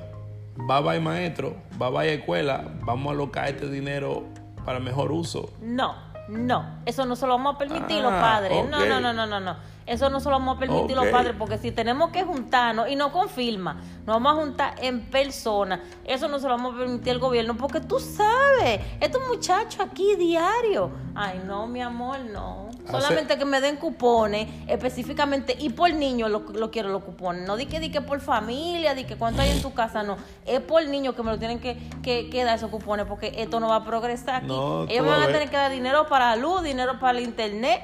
[0.70, 4.24] va bye maestro, va bye escuela, vamos a alocar este dinero
[4.64, 5.52] para mejor uso.
[5.60, 5.94] No,
[6.28, 6.64] no.
[6.86, 8.64] Eso no se lo vamos a permitir los Ah, padres.
[8.68, 9.56] No, no, no, no, no, no.
[9.86, 12.96] Eso no se lo vamos a permitir los padres porque si tenemos que juntarnos y
[12.96, 13.74] no con firma,
[14.06, 15.80] nos vamos a juntar en persona.
[16.04, 20.16] Eso no se lo vamos a permitir al gobierno porque tú sabes, estos muchachos aquí
[20.16, 20.90] diario.
[21.14, 22.70] Ay, no, mi amor, no.
[22.90, 27.46] Solamente que me den cupones específicamente y por niño lo, lo quiero los cupones.
[27.46, 30.16] No di que, di que por familia, di que cuánto hay en tu casa, no.
[30.46, 33.58] Es por niño que me lo tienen que, que, que dar esos cupones porque esto
[33.60, 34.46] no va a progresar aquí.
[34.46, 37.80] No, Ellos van a tener que dar dinero para luz, dinero para el internet.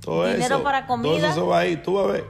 [0.00, 1.18] Todo Dinero eso, para comida.
[1.18, 2.24] Todo eso va ahí, tú vas a ver.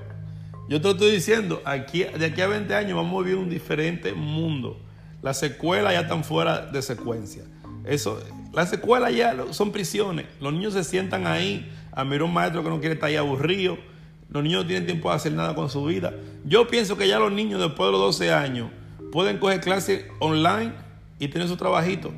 [0.68, 3.48] Yo te lo estoy diciendo, aquí, de aquí a 20 años vamos a vivir un
[3.48, 4.78] diferente mundo.
[5.22, 7.44] Las escuelas ya están fuera de secuencia.
[7.84, 8.20] Eso,
[8.58, 10.26] las escuelas ya son prisiones.
[10.40, 13.78] Los niños se sientan ahí a mirar un maestro que no quiere estar ahí aburrido.
[14.30, 16.12] Los niños no tienen tiempo de hacer nada con su vida.
[16.44, 18.70] Yo pienso que ya los niños después de los 12 años
[19.12, 20.72] pueden coger clases online
[21.18, 22.12] y tener su trabajito.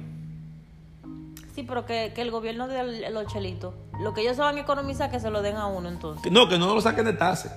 [1.54, 4.60] Sí, pero que, que el gobierno de los chelitos, lo que ellos se van a
[4.60, 6.32] economizar, que se lo den a uno entonces.
[6.32, 7.50] No, que no lo saquen de tase.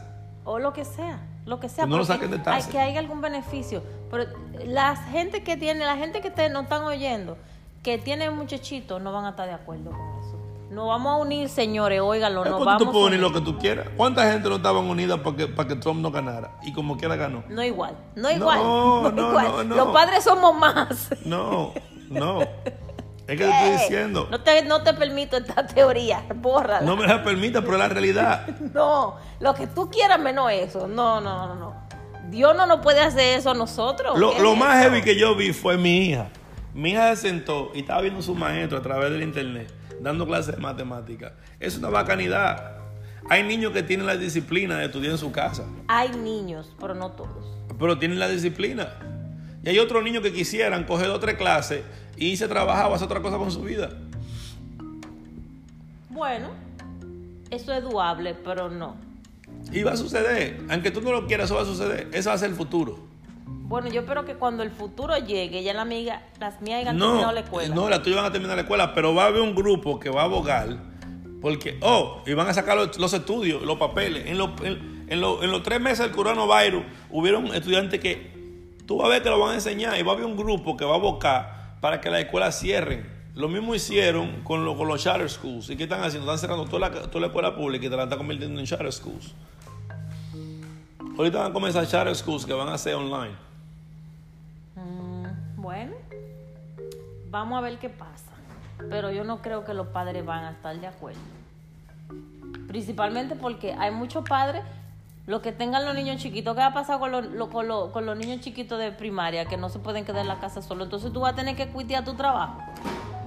[0.45, 1.85] O lo que sea, lo que sea.
[1.85, 2.69] Que no lo porque saquen de Hay tasa.
[2.69, 3.81] que haya algún beneficio.
[4.11, 4.25] Pero
[4.65, 7.37] la gente que tiene, la gente que te, no están oyendo,
[7.83, 10.39] que tiene muchachitos, no van a estar de acuerdo con eso.
[10.71, 13.87] Nos vamos a unir, señores, óigalo, nos vamos tú puedes unir lo que tú quieras.
[13.95, 16.57] ¿Cuánta gente no estaban unidas para que, para que Trump no ganara?
[16.63, 17.43] Y como quiera ganó.
[17.49, 18.57] No igual, no igual.
[18.59, 19.45] No, No, no, igual.
[19.45, 19.75] no, no.
[19.75, 21.09] Los padres somos más.
[21.25, 21.73] No,
[22.09, 22.41] no.
[22.41, 24.27] Es que te estoy Eh, diciendo.
[24.31, 26.81] No te, no te permito esta teoría, bórrala.
[26.81, 28.47] No me la permita, pero es la realidad.
[28.73, 30.87] No, lo que tú quieras menos eso.
[30.87, 31.73] No, no, no, no.
[32.31, 34.17] Dios no nos puede hacer eso a nosotros.
[34.17, 34.89] Lo, ¿Qué lo es más eso?
[34.89, 36.29] heavy que yo vi fue mi hija.
[36.73, 40.25] Mi hija se sentó y estaba viendo a su maestro a través del internet, dando
[40.25, 41.33] clases de matemáticas.
[41.59, 42.77] Es una bacanidad.
[43.29, 47.11] Hay niños que tienen la disciplina de estudiar en su casa, Hay niños, pero no
[47.11, 47.45] todos.
[47.79, 48.89] pero tienen la disciplina.
[49.63, 51.83] Y hay otros niños que quisieran coger dos o tres clases
[52.17, 53.89] y irse a trabajar o hacer otra cosa con su vida.
[56.09, 56.49] Bueno,
[57.49, 58.95] eso es duable, pero no.
[59.71, 60.59] Y va a suceder.
[60.69, 62.09] Aunque tú no lo quieras, eso va a suceder.
[62.11, 62.99] Eso va a ser el futuro.
[63.65, 67.05] Bueno, yo espero que cuando el futuro llegue, ya la amiga, las mías hayan No,
[67.07, 67.73] terminado la escuela.
[67.73, 70.09] no, las tuyas van a terminar la escuela, pero va a haber un grupo que
[70.09, 70.77] va a abogar
[71.41, 74.27] porque, oh, y van a sacar los, los estudios, los papeles.
[74.27, 78.31] En, los- en- en los- en los tres meses del coronavirus hubieron estudiantes que
[78.85, 80.77] tú vas a ver que lo van a enseñar y va a haber un grupo
[80.77, 83.11] que va a abocar para que las escuelas cierren.
[83.35, 85.69] Lo mismo hicieron con, lo- con los charter schools.
[85.69, 86.31] ¿Y qué están haciendo?
[86.31, 88.91] Están cerrando toda la, toda la escuela pública y te la están convirtiendo en charter
[88.93, 89.33] schools.
[91.17, 93.35] Ahorita van a comenzar charter schools que van a ser online.
[97.33, 98.31] Vamos a ver qué pasa.
[98.89, 101.19] Pero yo no creo que los padres van a estar de acuerdo.
[102.67, 104.63] Principalmente porque hay muchos padres,
[105.25, 107.89] los que tengan los niños chiquitos, ¿qué va a pasar con los, lo- con los-
[107.91, 110.83] con los niños chiquitos de primaria que no se pueden quedar en la casa solo?
[110.83, 112.61] Entonces tú vas a tener que cuitear tu trabajo.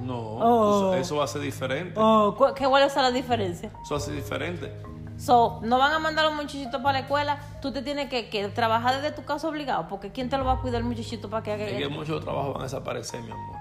[0.03, 0.93] No, Oh.
[0.95, 1.95] eso, eso va a ser diferente.
[1.95, 3.71] ¿Cu- ¿Qué cuál es la diferencia?
[3.83, 4.73] Eso va a ser diferente.
[5.17, 8.29] So, no van a mandar a los muchachitos para la escuela, tú te tienes que,
[8.29, 11.31] que trabajar desde tu casa obligado, porque ¿quién te lo va a cuidar el muchachito
[11.31, 13.57] para que haga Es que muchos trabajos van a desaparecer, mi amor.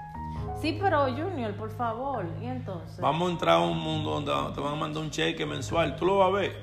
[0.66, 2.98] Sí, pero Junior, por favor, ¿y entonces?
[2.98, 5.94] Vamos a entrar a un mundo donde te van a mandar un cheque mensual.
[5.94, 6.56] Tú lo vas a ver.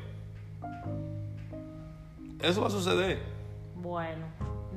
[2.42, 3.24] Eso va a suceder.
[3.78, 4.26] Bueno,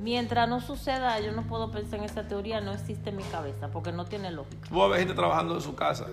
[0.01, 3.67] mientras no suceda, yo no puedo pensar en esa teoría, no existe en mi cabeza,
[3.73, 4.69] porque no tiene lógica.
[4.69, 6.07] Tú vas a ver gente trabajando en su casa.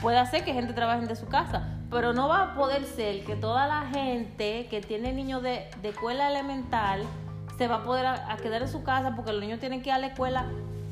[0.00, 3.36] Puede ser que gente trabaje de su casa, pero no va a poder ser que
[3.36, 7.02] toda la gente que tiene niños de, de escuela elemental
[7.58, 9.90] se va a poder a, a quedar en su casa porque los niños tienen que
[9.90, 10.46] ir a la escuela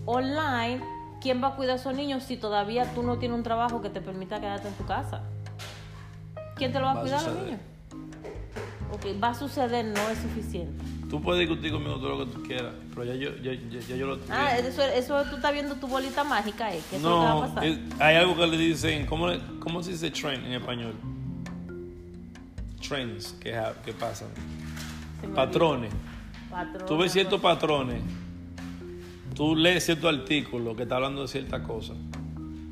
[0.04, 1.00] online.
[1.22, 3.90] ¿Quién va a cuidar a esos niños si todavía tú no tienes un trabajo que
[3.90, 5.22] te permita quedarte en tu casa?
[6.56, 7.60] ¿Quién te lo va a Va a cuidar a los niños?
[8.92, 10.84] Ok, va a suceder, no es suficiente.
[11.08, 13.96] Tú puedes discutir conmigo todo lo que tú quieras, pero ya yo, ya, ya- ya
[13.96, 16.80] yo lo Ah, eso, eso tú estás viendo tu bolita mágica, ¿eh?
[16.90, 17.64] Que eso que va a No, pasar.
[17.66, 19.28] es- hay algo que le dicen, ¿cómo,
[19.60, 20.94] ¿cómo se dice trend en español?
[22.86, 24.28] trends que, que pasan.
[25.34, 25.92] Patrones.
[26.50, 28.02] Patrones, Tú ves ciertos patrones.
[29.34, 31.94] Tú lees cierto artículo que está hablando de cierta cosa.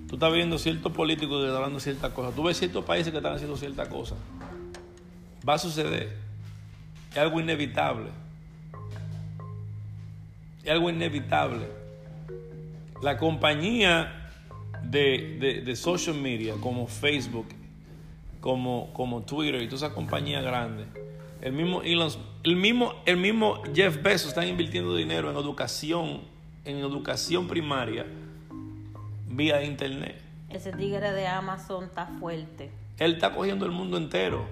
[0.09, 2.35] Tú estás viendo ciertos políticos que están hablando de cierta cosa.
[2.35, 4.17] Tú ves ciertos países que están haciendo cierta cosa.
[5.49, 6.17] Va a suceder.
[7.13, 8.09] Es algo inevitable.
[10.65, 11.67] Es algo inevitable.
[13.03, 14.31] La compañía
[14.83, 17.47] de, de- de social media como Facebook,
[18.41, 20.87] como, como Twitter y todas esas compañías grandes,
[21.41, 22.11] el mismo Elon,
[22.43, 26.21] el mismo, el mismo Jeff Bezos están invirtiendo dinero en educación,
[26.71, 28.07] en educación primaria
[29.29, 30.21] vía internet.
[30.49, 32.71] Ese tigre de Amazon está fuerte.
[32.99, 34.45] Él está cogiendo el mundo entero.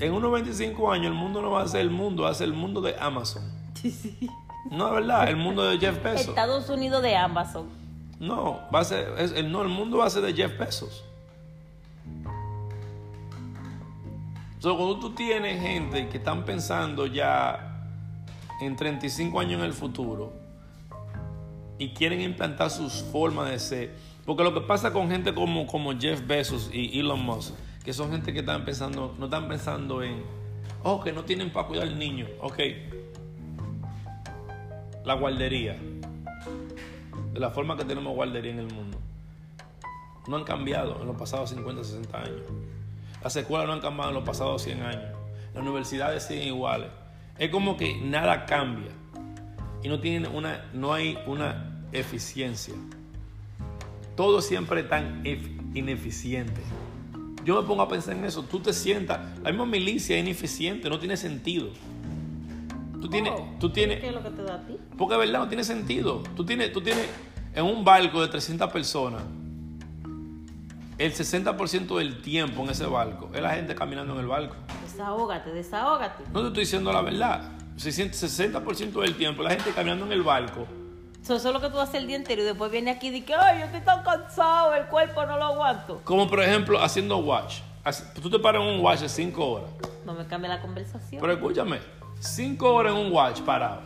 [0.00, 2.48] En unos 25 años el mundo no va a ser el mundo, va a ser
[2.48, 3.42] el mundo de Amazon.
[4.70, 6.28] No es verdad, el mundo de Jeff Bezos.
[6.28, 7.68] Estados Unidos de Amazon.
[8.18, 11.04] No, va a ser, es- el, no, el mundo va a ser de Jeff Bezos.
[14.58, 17.73] So, cuando tú tienes gente que están pensando ya
[18.60, 20.32] en 35 años en el futuro
[21.78, 26.26] y quieren implantar sus formas de ser, porque lo que pasa con gente como, Jeff
[26.26, 30.22] Bezos y Elon Musk, que son gente que están pensando, no están pensando en,
[30.82, 32.58] oh, que no tienen para cuidar al niño, ok,
[35.04, 35.76] la guardería
[37.32, 38.98] de la forma que tenemos guardería en el mundo,
[40.28, 42.42] no han cambiado en los pasados 50, 60 años.
[43.22, 45.16] Las escuelas no han cambiado en los pasados 100 años.
[45.54, 46.88] Las universidades siguen iguales.
[47.38, 48.90] Es como que nada cambia.
[49.82, 52.74] Y no, tienen una, no hay una eficiencia.
[54.16, 56.60] Todo siempre es tan ef- ineficiente.
[57.44, 58.42] Yo me pongo a pensar en eso.
[58.44, 59.20] Tú te sientas.
[59.42, 61.68] La misma milicia es ineficiente, no tiene sentido.
[63.00, 64.78] Tú tienes, Oh, tú tienes, ¿Qué es lo que te da a ti?
[64.96, 66.22] porque verdad, no tiene sentido.
[66.36, 67.06] Tú tienes, tú tienes
[67.54, 69.22] en un barco de 300 personas,
[70.96, 74.54] el 60% del tiempo en ese barco es la gente caminando en el barco.
[74.94, 76.22] Desahógate, desahógate.
[76.32, 77.50] No te estoy diciendo la verdad.
[77.76, 80.68] 60% del tiempo la gente caminando en el barco.
[81.20, 83.34] Eso, es lo que tú haces el día entero y después viene aquí y dices,
[83.36, 86.00] ay, yo estoy tan cansado, el cuerpo no lo aguanto.
[86.04, 87.56] Como por ejemplo haciendo watch.
[88.22, 89.70] Tú te paras en un watch de 5 horas.
[90.06, 91.20] No me cambia la conversación.
[91.20, 91.80] Pero escúchame,
[92.20, 93.80] 5 horas en un watch parado.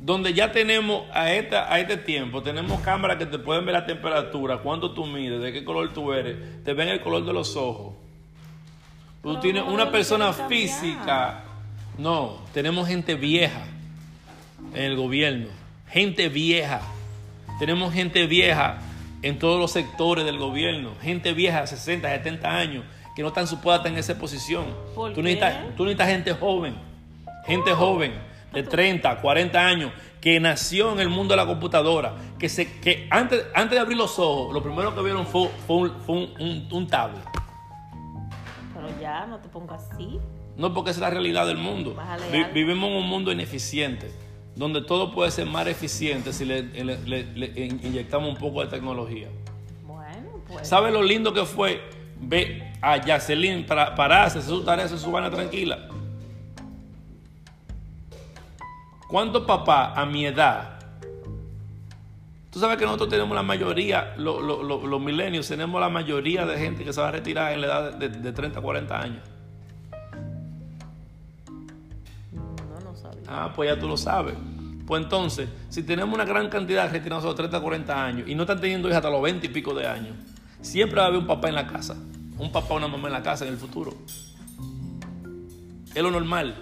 [0.00, 3.86] Donde ya tenemos a, esta, a este tiempo, tenemos cámaras que te pueden ver la
[3.86, 7.54] temperatura, cuánto tú mides, de qué color tú eres, te ven el color de los
[7.54, 8.03] ojos.
[9.24, 11.40] Tú tienes una persona física.
[11.98, 13.62] No, tenemos gente vieja
[14.74, 15.46] en el gobierno.
[15.88, 16.80] Gente vieja.
[17.58, 18.78] Tenemos gente vieja
[19.22, 20.90] en todos los sectores del gobierno.
[21.02, 22.84] Gente vieja de 60, 70 años
[23.16, 24.64] que no están supuestas en esa posición.
[24.94, 26.74] ¿Por tú, necesitas, tú necesitas gente joven.
[27.46, 28.12] Gente joven
[28.52, 32.14] de 30, 40 años que nació en el mundo de la computadora.
[32.38, 35.76] Que, se, que antes, antes de abrir los ojos, lo primero que vieron fue, fue
[35.76, 37.22] un, fue un- un- un tablet.
[38.86, 40.18] Pero ya, no te pongas así.
[40.56, 41.96] No porque es la realidad del mundo.
[42.32, 44.10] Vi- vivimos en un mundo ineficiente,
[44.54, 48.60] donde todo puede ser más eficiente si le, le- le- le in- inyectamos un poco
[48.62, 49.28] de tecnología.
[49.86, 50.68] Bueno, pues.
[50.68, 51.80] ¿Sabe lo lindo que fue
[52.20, 55.88] ver a Yacelin para pararse, hacer su tarea, hacer su vaina tranquila?
[59.08, 60.73] ¿Cuántos papás a mi edad?
[62.54, 66.46] Tú sabes que nosotros tenemos la mayoría, lo- lo- lo- los milenios, tenemos la mayoría
[66.46, 69.00] de gente que se va a retirar en la edad de, de 30 a 40
[69.02, 69.22] años.
[72.32, 73.22] No, no sabía.
[73.26, 74.34] Ah, pues ya tú lo sabes.
[74.86, 78.34] Pues entonces, si tenemos una gran cantidad de retirados a los 30, 40 años y
[78.36, 80.14] no están teniendo hijos hasta los 20 y pico de años,
[80.60, 81.96] siempre va a haber un papá en la casa.
[82.38, 83.94] Un papá o una mamá en la casa en el futuro.
[85.94, 86.54] Es lo normal.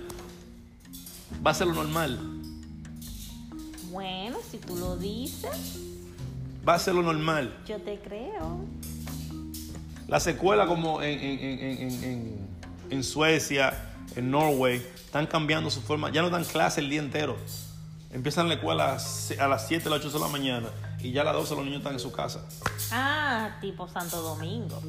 [1.44, 2.18] Va a ser lo normal.
[3.90, 5.81] Bueno, si tú lo dices,
[6.66, 7.56] Va a ser lo normal.
[7.66, 8.60] yo te creo.
[10.08, 12.48] Las escuelas como en, en- en- en- en-
[12.90, 16.10] en Suecia, en Norway, están cambiando su forma.
[16.10, 17.36] Ya no dan clase el día entero.
[18.12, 20.68] Empiezan la escuela a las- a las 7, a las 8 de la mañana
[21.00, 22.46] y ya a las 12 los niños están en su casa.
[22.90, 24.80] Ah, tipo Santo Domingo.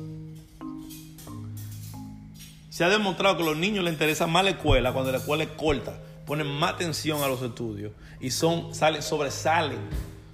[2.70, 5.44] Se ha demostrado que a los niños les interesa más la escuela cuando la escuela
[5.44, 9.80] es corta, ponen más atención a los estudios y son, salen, sobresalen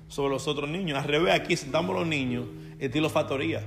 [0.10, 0.98] sobre los otros niños.
[0.98, 2.46] Al revés, aquí sentamos los niños,
[2.80, 3.62] estilo factoría.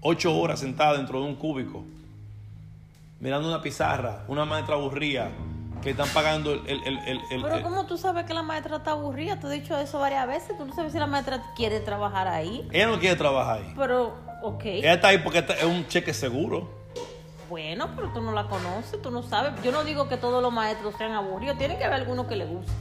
[0.00, 1.84] Ocho horas sentados dentro de un cúbico,
[3.20, 5.30] mirando una pizarra, una maestra aburrida,
[5.82, 6.60] que están pagando el...
[6.66, 9.38] el- el- el- Pero ¿cómo tú sabes que la maestra está aburrida?
[9.38, 10.56] Te he dicho eso varias veces.
[10.56, 12.66] Tú no sabes si la maestra quiere trabajar ahí.
[12.72, 13.72] Ella no quiere trabajar ahí.
[13.76, 14.64] Pero, ok.
[14.64, 16.68] Ella está ahí porque es un cheque seguro.
[17.48, 19.52] Bueno, pero tú no la conoces, tú no sabes.
[19.62, 21.56] Yo no digo que todos los maestros sean aburridos.
[21.58, 22.72] Tiene que haber alguno que le guste.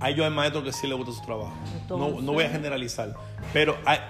[0.00, 1.52] A ellos hay maestros que sí les gusta su trabajo.
[1.88, 3.14] No, Entonces- no voy a generalizar.
[3.52, 4.00] Pero hay-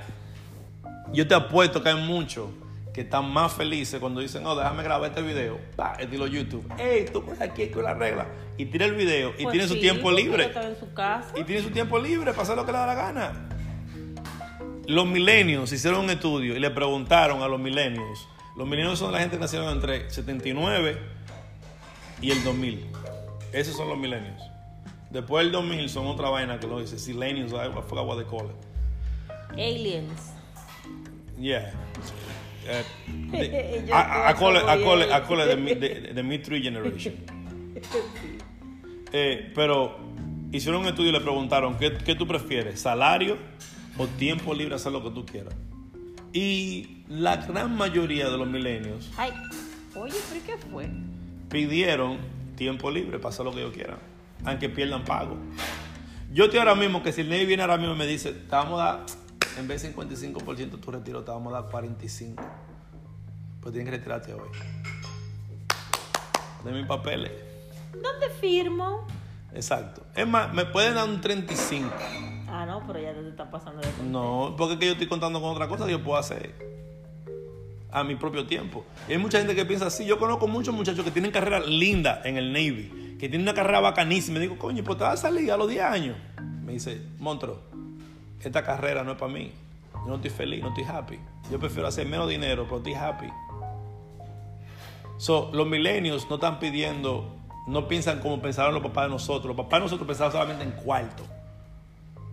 [1.13, 2.49] yo te apuesto que hay muchos
[2.93, 6.65] que están más felices cuando dicen, oh, déjame grabar este video, pa, estilo YouTube.
[6.79, 8.27] Hey, tú puedes aquí con la regla.
[8.57, 10.45] Y tira el video y Pues tiene su tiempo libre.
[10.55, 11.33] en su casa.
[11.37, 13.49] Y tiene su tiempo libre para hacer lo que le da la gana.
[14.87, 18.29] Los millennials hicieron un estudio y le preguntaron a los millennials.
[18.57, 20.99] Los millennials son la gente que nacieron entre 79
[22.21, 22.87] y el 2000.
[23.53, 24.43] Esos son los millennials.
[25.15, 26.99] Después del 2000 son otra vaina que lo dice.
[26.99, 28.57] Silenials, I forgot what they call it.
[29.53, 30.33] Aliens.
[31.39, 31.73] Yeah.
[32.67, 32.83] Uh,
[33.31, 35.65] the- I, I- I call it, I call it, I call it the, bien.
[35.65, 37.15] mid- the, the mid three generation.
[39.17, 39.97] Eh, pero
[40.51, 43.39] hicieron un estudio y le preguntaron ¿qué, qué tú prefieres, salario
[43.97, 45.55] o tiempo libre hacer lo que tú quieras.
[46.33, 49.31] Y la gran mayoría de los milenios Ay,
[49.95, 50.89] oye, ¿pero qué fue?
[51.49, 52.19] pidieron
[52.57, 53.99] tiempo libre para hacer lo que ellos quieran,
[54.45, 55.37] aunque pierdan pago.
[56.33, 58.51] Yo estoy ahora mismo que si el Navy viene ahora mismo y me dice, te
[58.51, 59.07] vamos a dar,
[59.59, 62.35] en vez de 55% de tu retiro, te vamos a dar 45%.
[63.61, 64.49] Pues tienes que retirarte hoy.
[66.65, 67.33] De mis papeles.
[67.93, 69.07] ¿Dónde firmo?
[69.55, 70.03] Exacto.
[70.15, 71.91] Es más, me pueden dar un 35%.
[72.49, 75.41] Ah, no, pero ya te está pasando de No, porque es que yo estoy contando
[75.41, 76.55] con otra cosa que yo puedo hacer
[77.91, 78.85] a mi propio tiempo.
[79.09, 80.05] Y hay mucha gente que piensa así.
[80.05, 83.81] Yo conozco muchos muchachos que tienen carreras lindas en el Navy, que tienen una carrera
[83.81, 84.37] bacanísima.
[84.37, 86.17] Y digo, coño, pues te vas a salir a los 10 años.
[86.63, 87.59] Me dice, Montro,
[88.41, 89.51] esta carrera no es para mí.
[89.95, 91.19] Yo no estoy feliz, no estoy happy.
[91.51, 93.29] Yo prefiero hacer menos dinero, pero estoy happy.
[95.17, 97.35] So, los millennials no están pidiendo,
[97.67, 99.47] no piensan como pensaban los papás de nosotros.
[99.47, 101.23] Los papás de nosotros pensaban solamente en cuarto.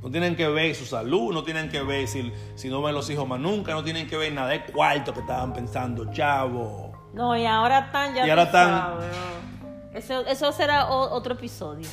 [0.01, 3.09] No tienen que ver su salud, no tienen que ver si, si no ven los
[3.09, 6.91] hijos más nunca, no tienen que ver nada de cuarto que estaban pensando, chavo.
[7.13, 8.25] No, y ahora están ya.
[8.25, 9.15] Y ahora están- sabes.
[9.93, 11.87] Eso, eso será otro episodio.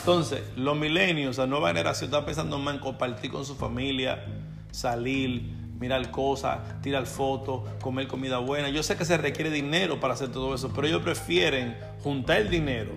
[0.00, 4.24] Entonces, los millennials, la nueva generación, están pensando más en compartir con su familia,
[4.70, 5.42] salir,
[5.78, 8.70] mirar cosas, tirar fotos, comer comida buena.
[8.70, 12.50] Yo sé que se requiere dinero para hacer todo eso, pero ellos prefieren juntar el
[12.50, 12.92] dinero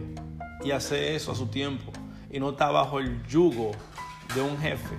[0.64, 1.92] y hacer eso a su tiempo
[2.32, 3.72] y no estar bajo el yugo
[4.34, 4.96] de un jefe.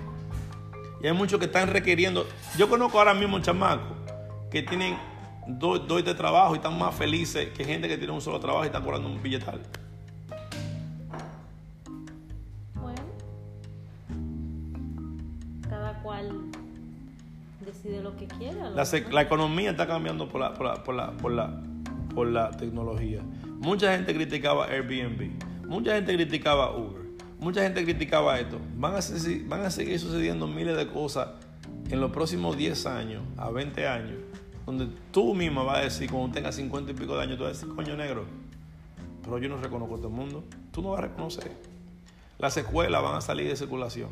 [1.01, 2.27] Y hay muchos que están requiriendo.
[2.57, 3.97] Yo conozco ahora mismo chamacos
[4.51, 4.97] que tienen
[5.57, 8.65] dos, dos de trabajo y están más felices que gente que tiene un solo trabajo
[8.65, 9.61] y están cobrando un billetal.
[12.75, 13.01] Bueno.
[15.67, 16.29] Cada cual
[17.65, 18.69] decide lo que quiera.
[18.69, 21.61] La, economía está cambiando por la, por, la, por, la, por, la,
[22.13, 23.21] por la tecnología.
[23.59, 25.31] Mucha gente criticaba Airbnb.
[25.67, 27.09] Mucha gente criticaba Uber.
[27.39, 28.59] Mucha gente criticaba esto.
[28.75, 28.99] Van a,
[29.47, 31.29] van a seguir sucediendo miles de cosas
[31.89, 34.17] en los próximos 10 años, a 20 años,
[34.69, 37.57] donde tú misma vas a decir, cuando tengas 50 y pico de años, tú vas
[37.57, 38.25] a decir, coño negro,
[39.23, 40.43] pero yo no reconozco a todo el mundo.
[40.71, 41.51] Tú no vas a reconocer.
[42.37, 44.09] Las escuelas van a salir de circulación.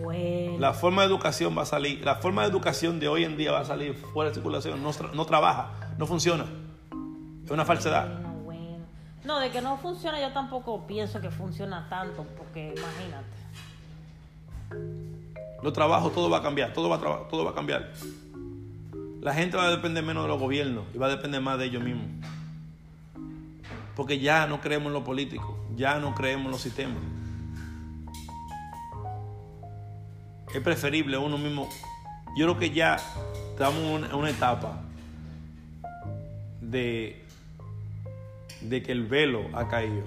[0.00, 0.58] Bueno.
[0.60, 3.50] La forma de educación va a salir, la forma de educación de hoy en día
[3.50, 6.46] va a salir fuera de circulación, no, no trabaja, no funciona.
[7.44, 8.14] Es una falsedad.
[8.14, 8.84] Bueno, bueno.
[9.24, 13.40] No, de que no funciona, yo tampoco pienso que funciona tanto, porque imagínate.
[15.64, 17.90] Los trabajos, todo va a cambiar, todo va a, todo va a cambiar.
[19.20, 21.66] La gente va a depender menos de los gobiernos y va a depender más de
[21.66, 22.06] ellos mismos.
[23.94, 27.02] Porque ya no creemos en los políticos, ya no creemos en los sistemas.
[30.54, 31.68] Es preferible uno mismo.
[32.34, 32.96] Yo creo que ya
[33.50, 34.80] estamos en una, en una etapa
[36.62, 37.22] de,
[38.62, 40.04] de que el velo ha caído.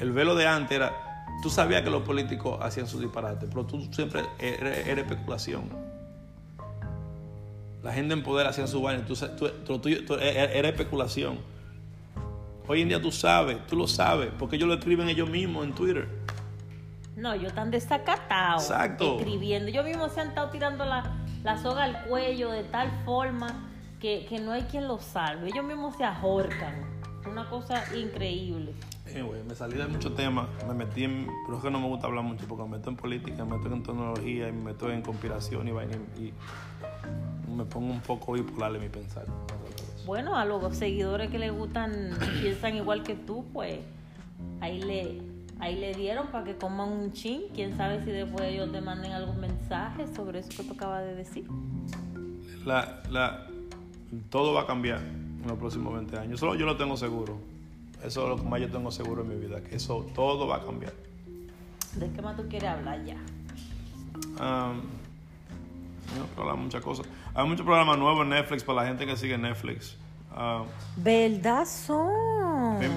[0.00, 3.80] El velo de antes era, tú sabías que los políticos hacían sus disparates, pero tú
[3.92, 5.93] siempre era, era especulación.
[7.84, 11.38] La gente en poder hacía su vaina, tú, tú- tú- tú- tú- era era especulación.
[12.66, 15.74] Hoy en día tú sabes, tú lo sabes, porque ellos lo escriben ellos mismos en
[15.74, 16.08] Twitter.
[17.14, 18.56] No, yo tan desacatado.
[18.58, 19.18] Exacto.
[19.18, 19.70] Escribiendo.
[19.70, 21.12] Yo mismo se han estado tirando la,
[21.44, 23.68] la soga al cuello de tal forma
[24.00, 25.48] que, que no hay quien los salve.
[25.48, 26.74] Ellos mismos se ahorcan.
[27.30, 28.72] Una cosa increíble.
[29.06, 32.06] Anyway, me salí de muchos temas, me metí en, pero es que no me gusta
[32.06, 35.02] hablar mucho porque me meto en política, me meto en tecnología y me meto en
[35.02, 36.32] conspiración y vaina y,
[37.54, 39.26] me pongo un poco bipolar en mi pensar.
[40.06, 43.78] Bueno, a los seguidores que les gustan, piensan igual que tú, pues
[44.60, 45.22] ahí le,
[45.60, 47.42] ahí le dieron para que coman un chin.
[47.54, 51.14] Quién sabe si después ellos te manden algún mensaje sobre eso que tú acabas de
[51.14, 51.46] decir.
[52.64, 53.46] La, la,
[54.30, 56.40] todo va a cambiar en los próximos 20 años.
[56.40, 57.53] Solo yo lo tengo seguro.
[58.02, 60.56] Eso es lo que más yo tengo seguro en mi vida, que eso todo va
[60.56, 60.92] a cambiar.
[61.94, 63.16] ¿De qué más tú quieres hablar ya?
[64.14, 64.80] Um,
[66.14, 67.06] no hablar muchas cosas.
[67.34, 69.96] Hay muchos programas nuevos en Netflix para la gente que sigue Netflix.
[70.36, 70.66] Um,
[70.96, 72.10] ¿Verdad son?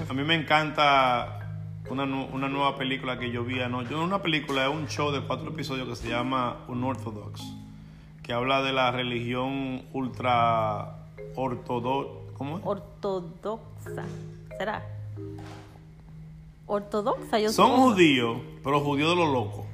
[0.08, 3.90] a, mí, me encanta una, una nueva película que yo vi anoche.
[3.90, 7.42] No una película, es un show de cuatro episodios que se llama Unorthodox.
[8.22, 10.96] que habla de la religión ultra
[11.34, 12.34] ortodoxa.
[12.36, 12.64] ¿Cómo es?
[12.64, 14.04] Ortodoxa.
[14.58, 14.82] ¿Será?
[16.66, 17.38] Ortodoxa.
[17.38, 19.66] Yo Son judíos, pero judíos de los locos.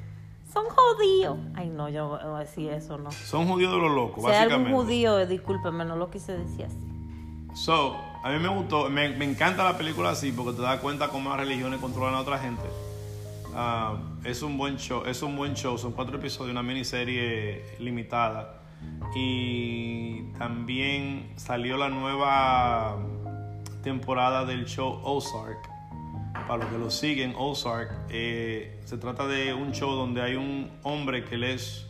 [0.53, 1.37] Son judíos.
[1.55, 3.11] Ay, no, yo no voy a decir eso, no.
[3.11, 4.77] Son judíos de los locos, Si hay algún básicamente.
[4.85, 6.77] judío, eh, discúlpeme, no lo quise decir así.
[7.55, 11.09] So, a mí me gustó, me, me encanta la película así porque te das cuenta
[11.09, 12.63] cómo las religiones controlan a otra gente.
[13.53, 18.61] Ah, es un buen show, es un buen show, son cuatro episodios, una miniserie limitada.
[19.15, 22.97] Y también salió la nueva
[23.85, 25.69] temporada del show Ozark.
[26.47, 30.69] Para los que lo siguen, Ozark eh, se trata de un show donde hay un
[30.83, 31.87] hombre que él es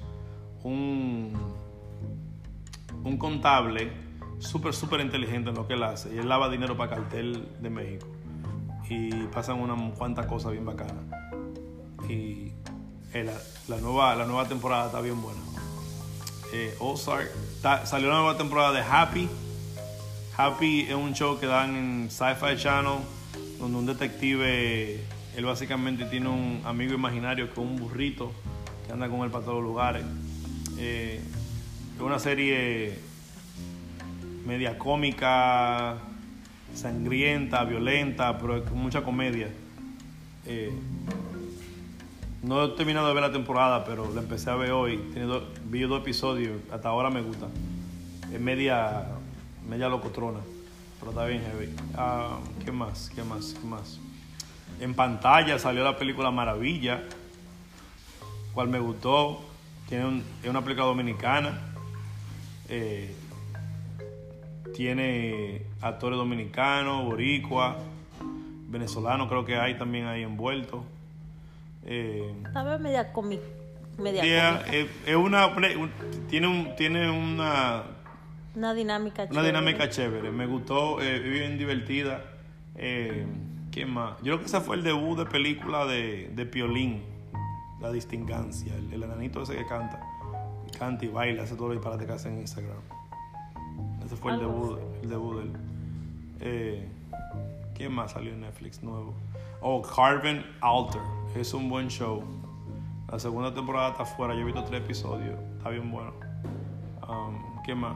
[0.63, 1.33] un
[3.05, 3.91] un contable
[4.39, 6.13] súper, súper inteligente en lo que él hace.
[6.13, 8.07] Y él lava dinero para cartel de México.
[8.89, 11.05] Y pasan unas cuantas cosas bien bacanas.
[12.09, 12.51] Y
[13.13, 13.23] eh,
[13.67, 15.39] la, nueva, la nueva temporada está bien buena.
[16.51, 17.31] Eh, Ozark.
[17.85, 19.29] salió la nueva temporada de Happy.
[20.38, 22.99] Happy es un show que dan en Sci-Fi Channel,
[23.59, 24.99] donde un detective,
[25.36, 28.33] él básicamente tiene un amigo imaginario que es un burrito
[28.86, 30.03] que anda con él para todos los lugares.
[30.77, 31.21] Eh,
[31.95, 32.99] es una serie
[34.45, 35.95] media cómica,
[36.73, 39.47] sangrienta, violenta, pero con mucha comedia.
[40.45, 40.71] Eh,
[42.43, 44.97] no he terminado de ver la temporada, pero la empecé a ver hoy.
[45.13, 47.47] Tiene dos- vi dos episodios, hasta ahora me gusta.
[48.31, 49.05] Es media,
[49.68, 50.39] media locotrona,
[50.99, 51.70] pero está bien heavy.
[51.95, 53.11] Ah, ¿Qué más?
[53.16, 53.55] ¿Qué más?
[53.59, 53.99] ¿Qué más?
[54.80, 57.03] En pantalla salió la película Maravilla,
[58.53, 59.41] cual me gustó.
[59.89, 61.59] Tiene un- es una película dominicana.
[62.70, 63.13] Eh,
[64.76, 67.78] tiene actores dominicanos, boricua,
[68.70, 70.82] venezolanos creo que hay también ahí envueltos.
[71.86, 72.34] Eh,
[72.66, 73.43] vez media cómica.
[73.97, 75.47] Media yeah, es, es una
[75.78, 75.91] un-
[76.30, 77.84] tiene un, tiene una
[78.56, 79.47] Una dinámica una chévere.
[79.47, 80.32] dinámica chévere.
[80.32, 82.22] Me gustó, eh, bien divertida.
[82.76, 83.26] Eh,
[83.72, 84.18] ¿Qué más?
[84.20, 87.03] Yo creo que ese fue el debut de película de, de Piolín,
[87.82, 89.99] La Distingancia, el, el enanito ese que canta.
[90.80, 92.78] Canta y baila, hace todo lo disparate que hace en Instagram.
[94.06, 95.51] Ese fue el debut, el debut de él.
[96.41, 96.89] Eh,
[97.74, 99.14] ¿Qué más salió en Netflix nuevo?
[99.62, 101.01] Oh, Carven Alter.
[101.36, 102.24] Es un buen show.
[103.12, 104.34] La segunda temporada está fuera.
[104.34, 105.38] Yo he visto tres episodios.
[105.58, 106.14] Está bien bueno.
[107.10, 107.95] Um, ¿Qué más?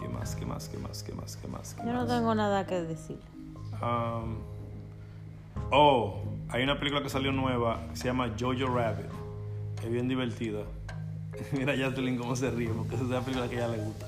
[0.00, 0.34] ¿Qué más?
[0.34, 0.68] ¿Qué más?
[0.68, 1.02] ¿Qué más?
[1.02, 1.36] ¿Qué más?
[1.36, 1.74] ¿Qué más?
[1.74, 3.18] ¿Qué Yo no tengo nada que decir.
[3.82, 4.38] Um,
[5.70, 9.06] oh, hay una película que salió nueva que se llama Jojo Rabbit.
[9.84, 10.62] Es bien divertida.
[11.52, 14.06] Mira Jacqueline cómo se ríe porque esa es una película que a ella le gusta.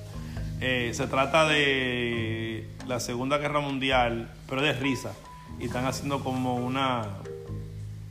[0.61, 5.13] Eh, se trata de la Segunda Guerra Mundial, pero de risa.
[5.59, 7.07] Y están haciendo como una,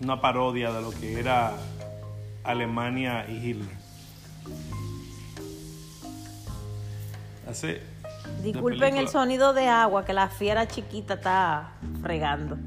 [0.01, 1.53] una parodia de lo que era
[2.43, 3.80] Alemania y Hitler.
[7.51, 7.81] Hace,
[8.41, 12.57] Disculpen el sonido de agua que la fiera chiquita está fregando.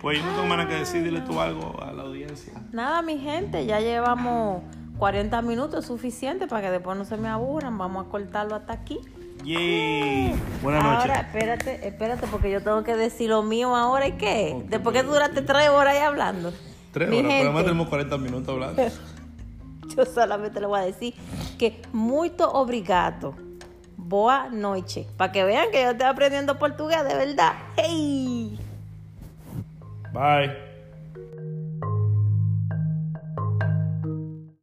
[0.00, 2.52] Pues yo no tengo nada que decir, dile tú algo a la audiencia.
[2.70, 4.62] Nada, mi gente, ya llevamos
[4.96, 7.76] 40 minutos suficiente para que después no se me aburran.
[7.78, 9.00] Vamos a cortarlo hasta aquí.
[9.44, 10.34] Yay.
[10.62, 11.00] Buenas noches.
[11.00, 14.52] Ahora, espérate, espérate, porque yo tengo que decir lo mío ahora y qué.
[14.54, 14.64] Ok.
[14.68, 16.52] Después que duraste tres horas ahí hablando.
[16.92, 18.82] Tres Mi horas, pero además gente, tenemos 40 minutos hablando.
[19.96, 21.14] Yo solamente le voy a decir
[21.58, 23.34] que muito obrigado.
[23.96, 25.06] Boa noche.
[25.16, 27.52] Para que vean que yo estoy aprendiendo portugués de verdad.
[27.76, 28.58] ¡Hey!
[30.12, 30.67] Bye.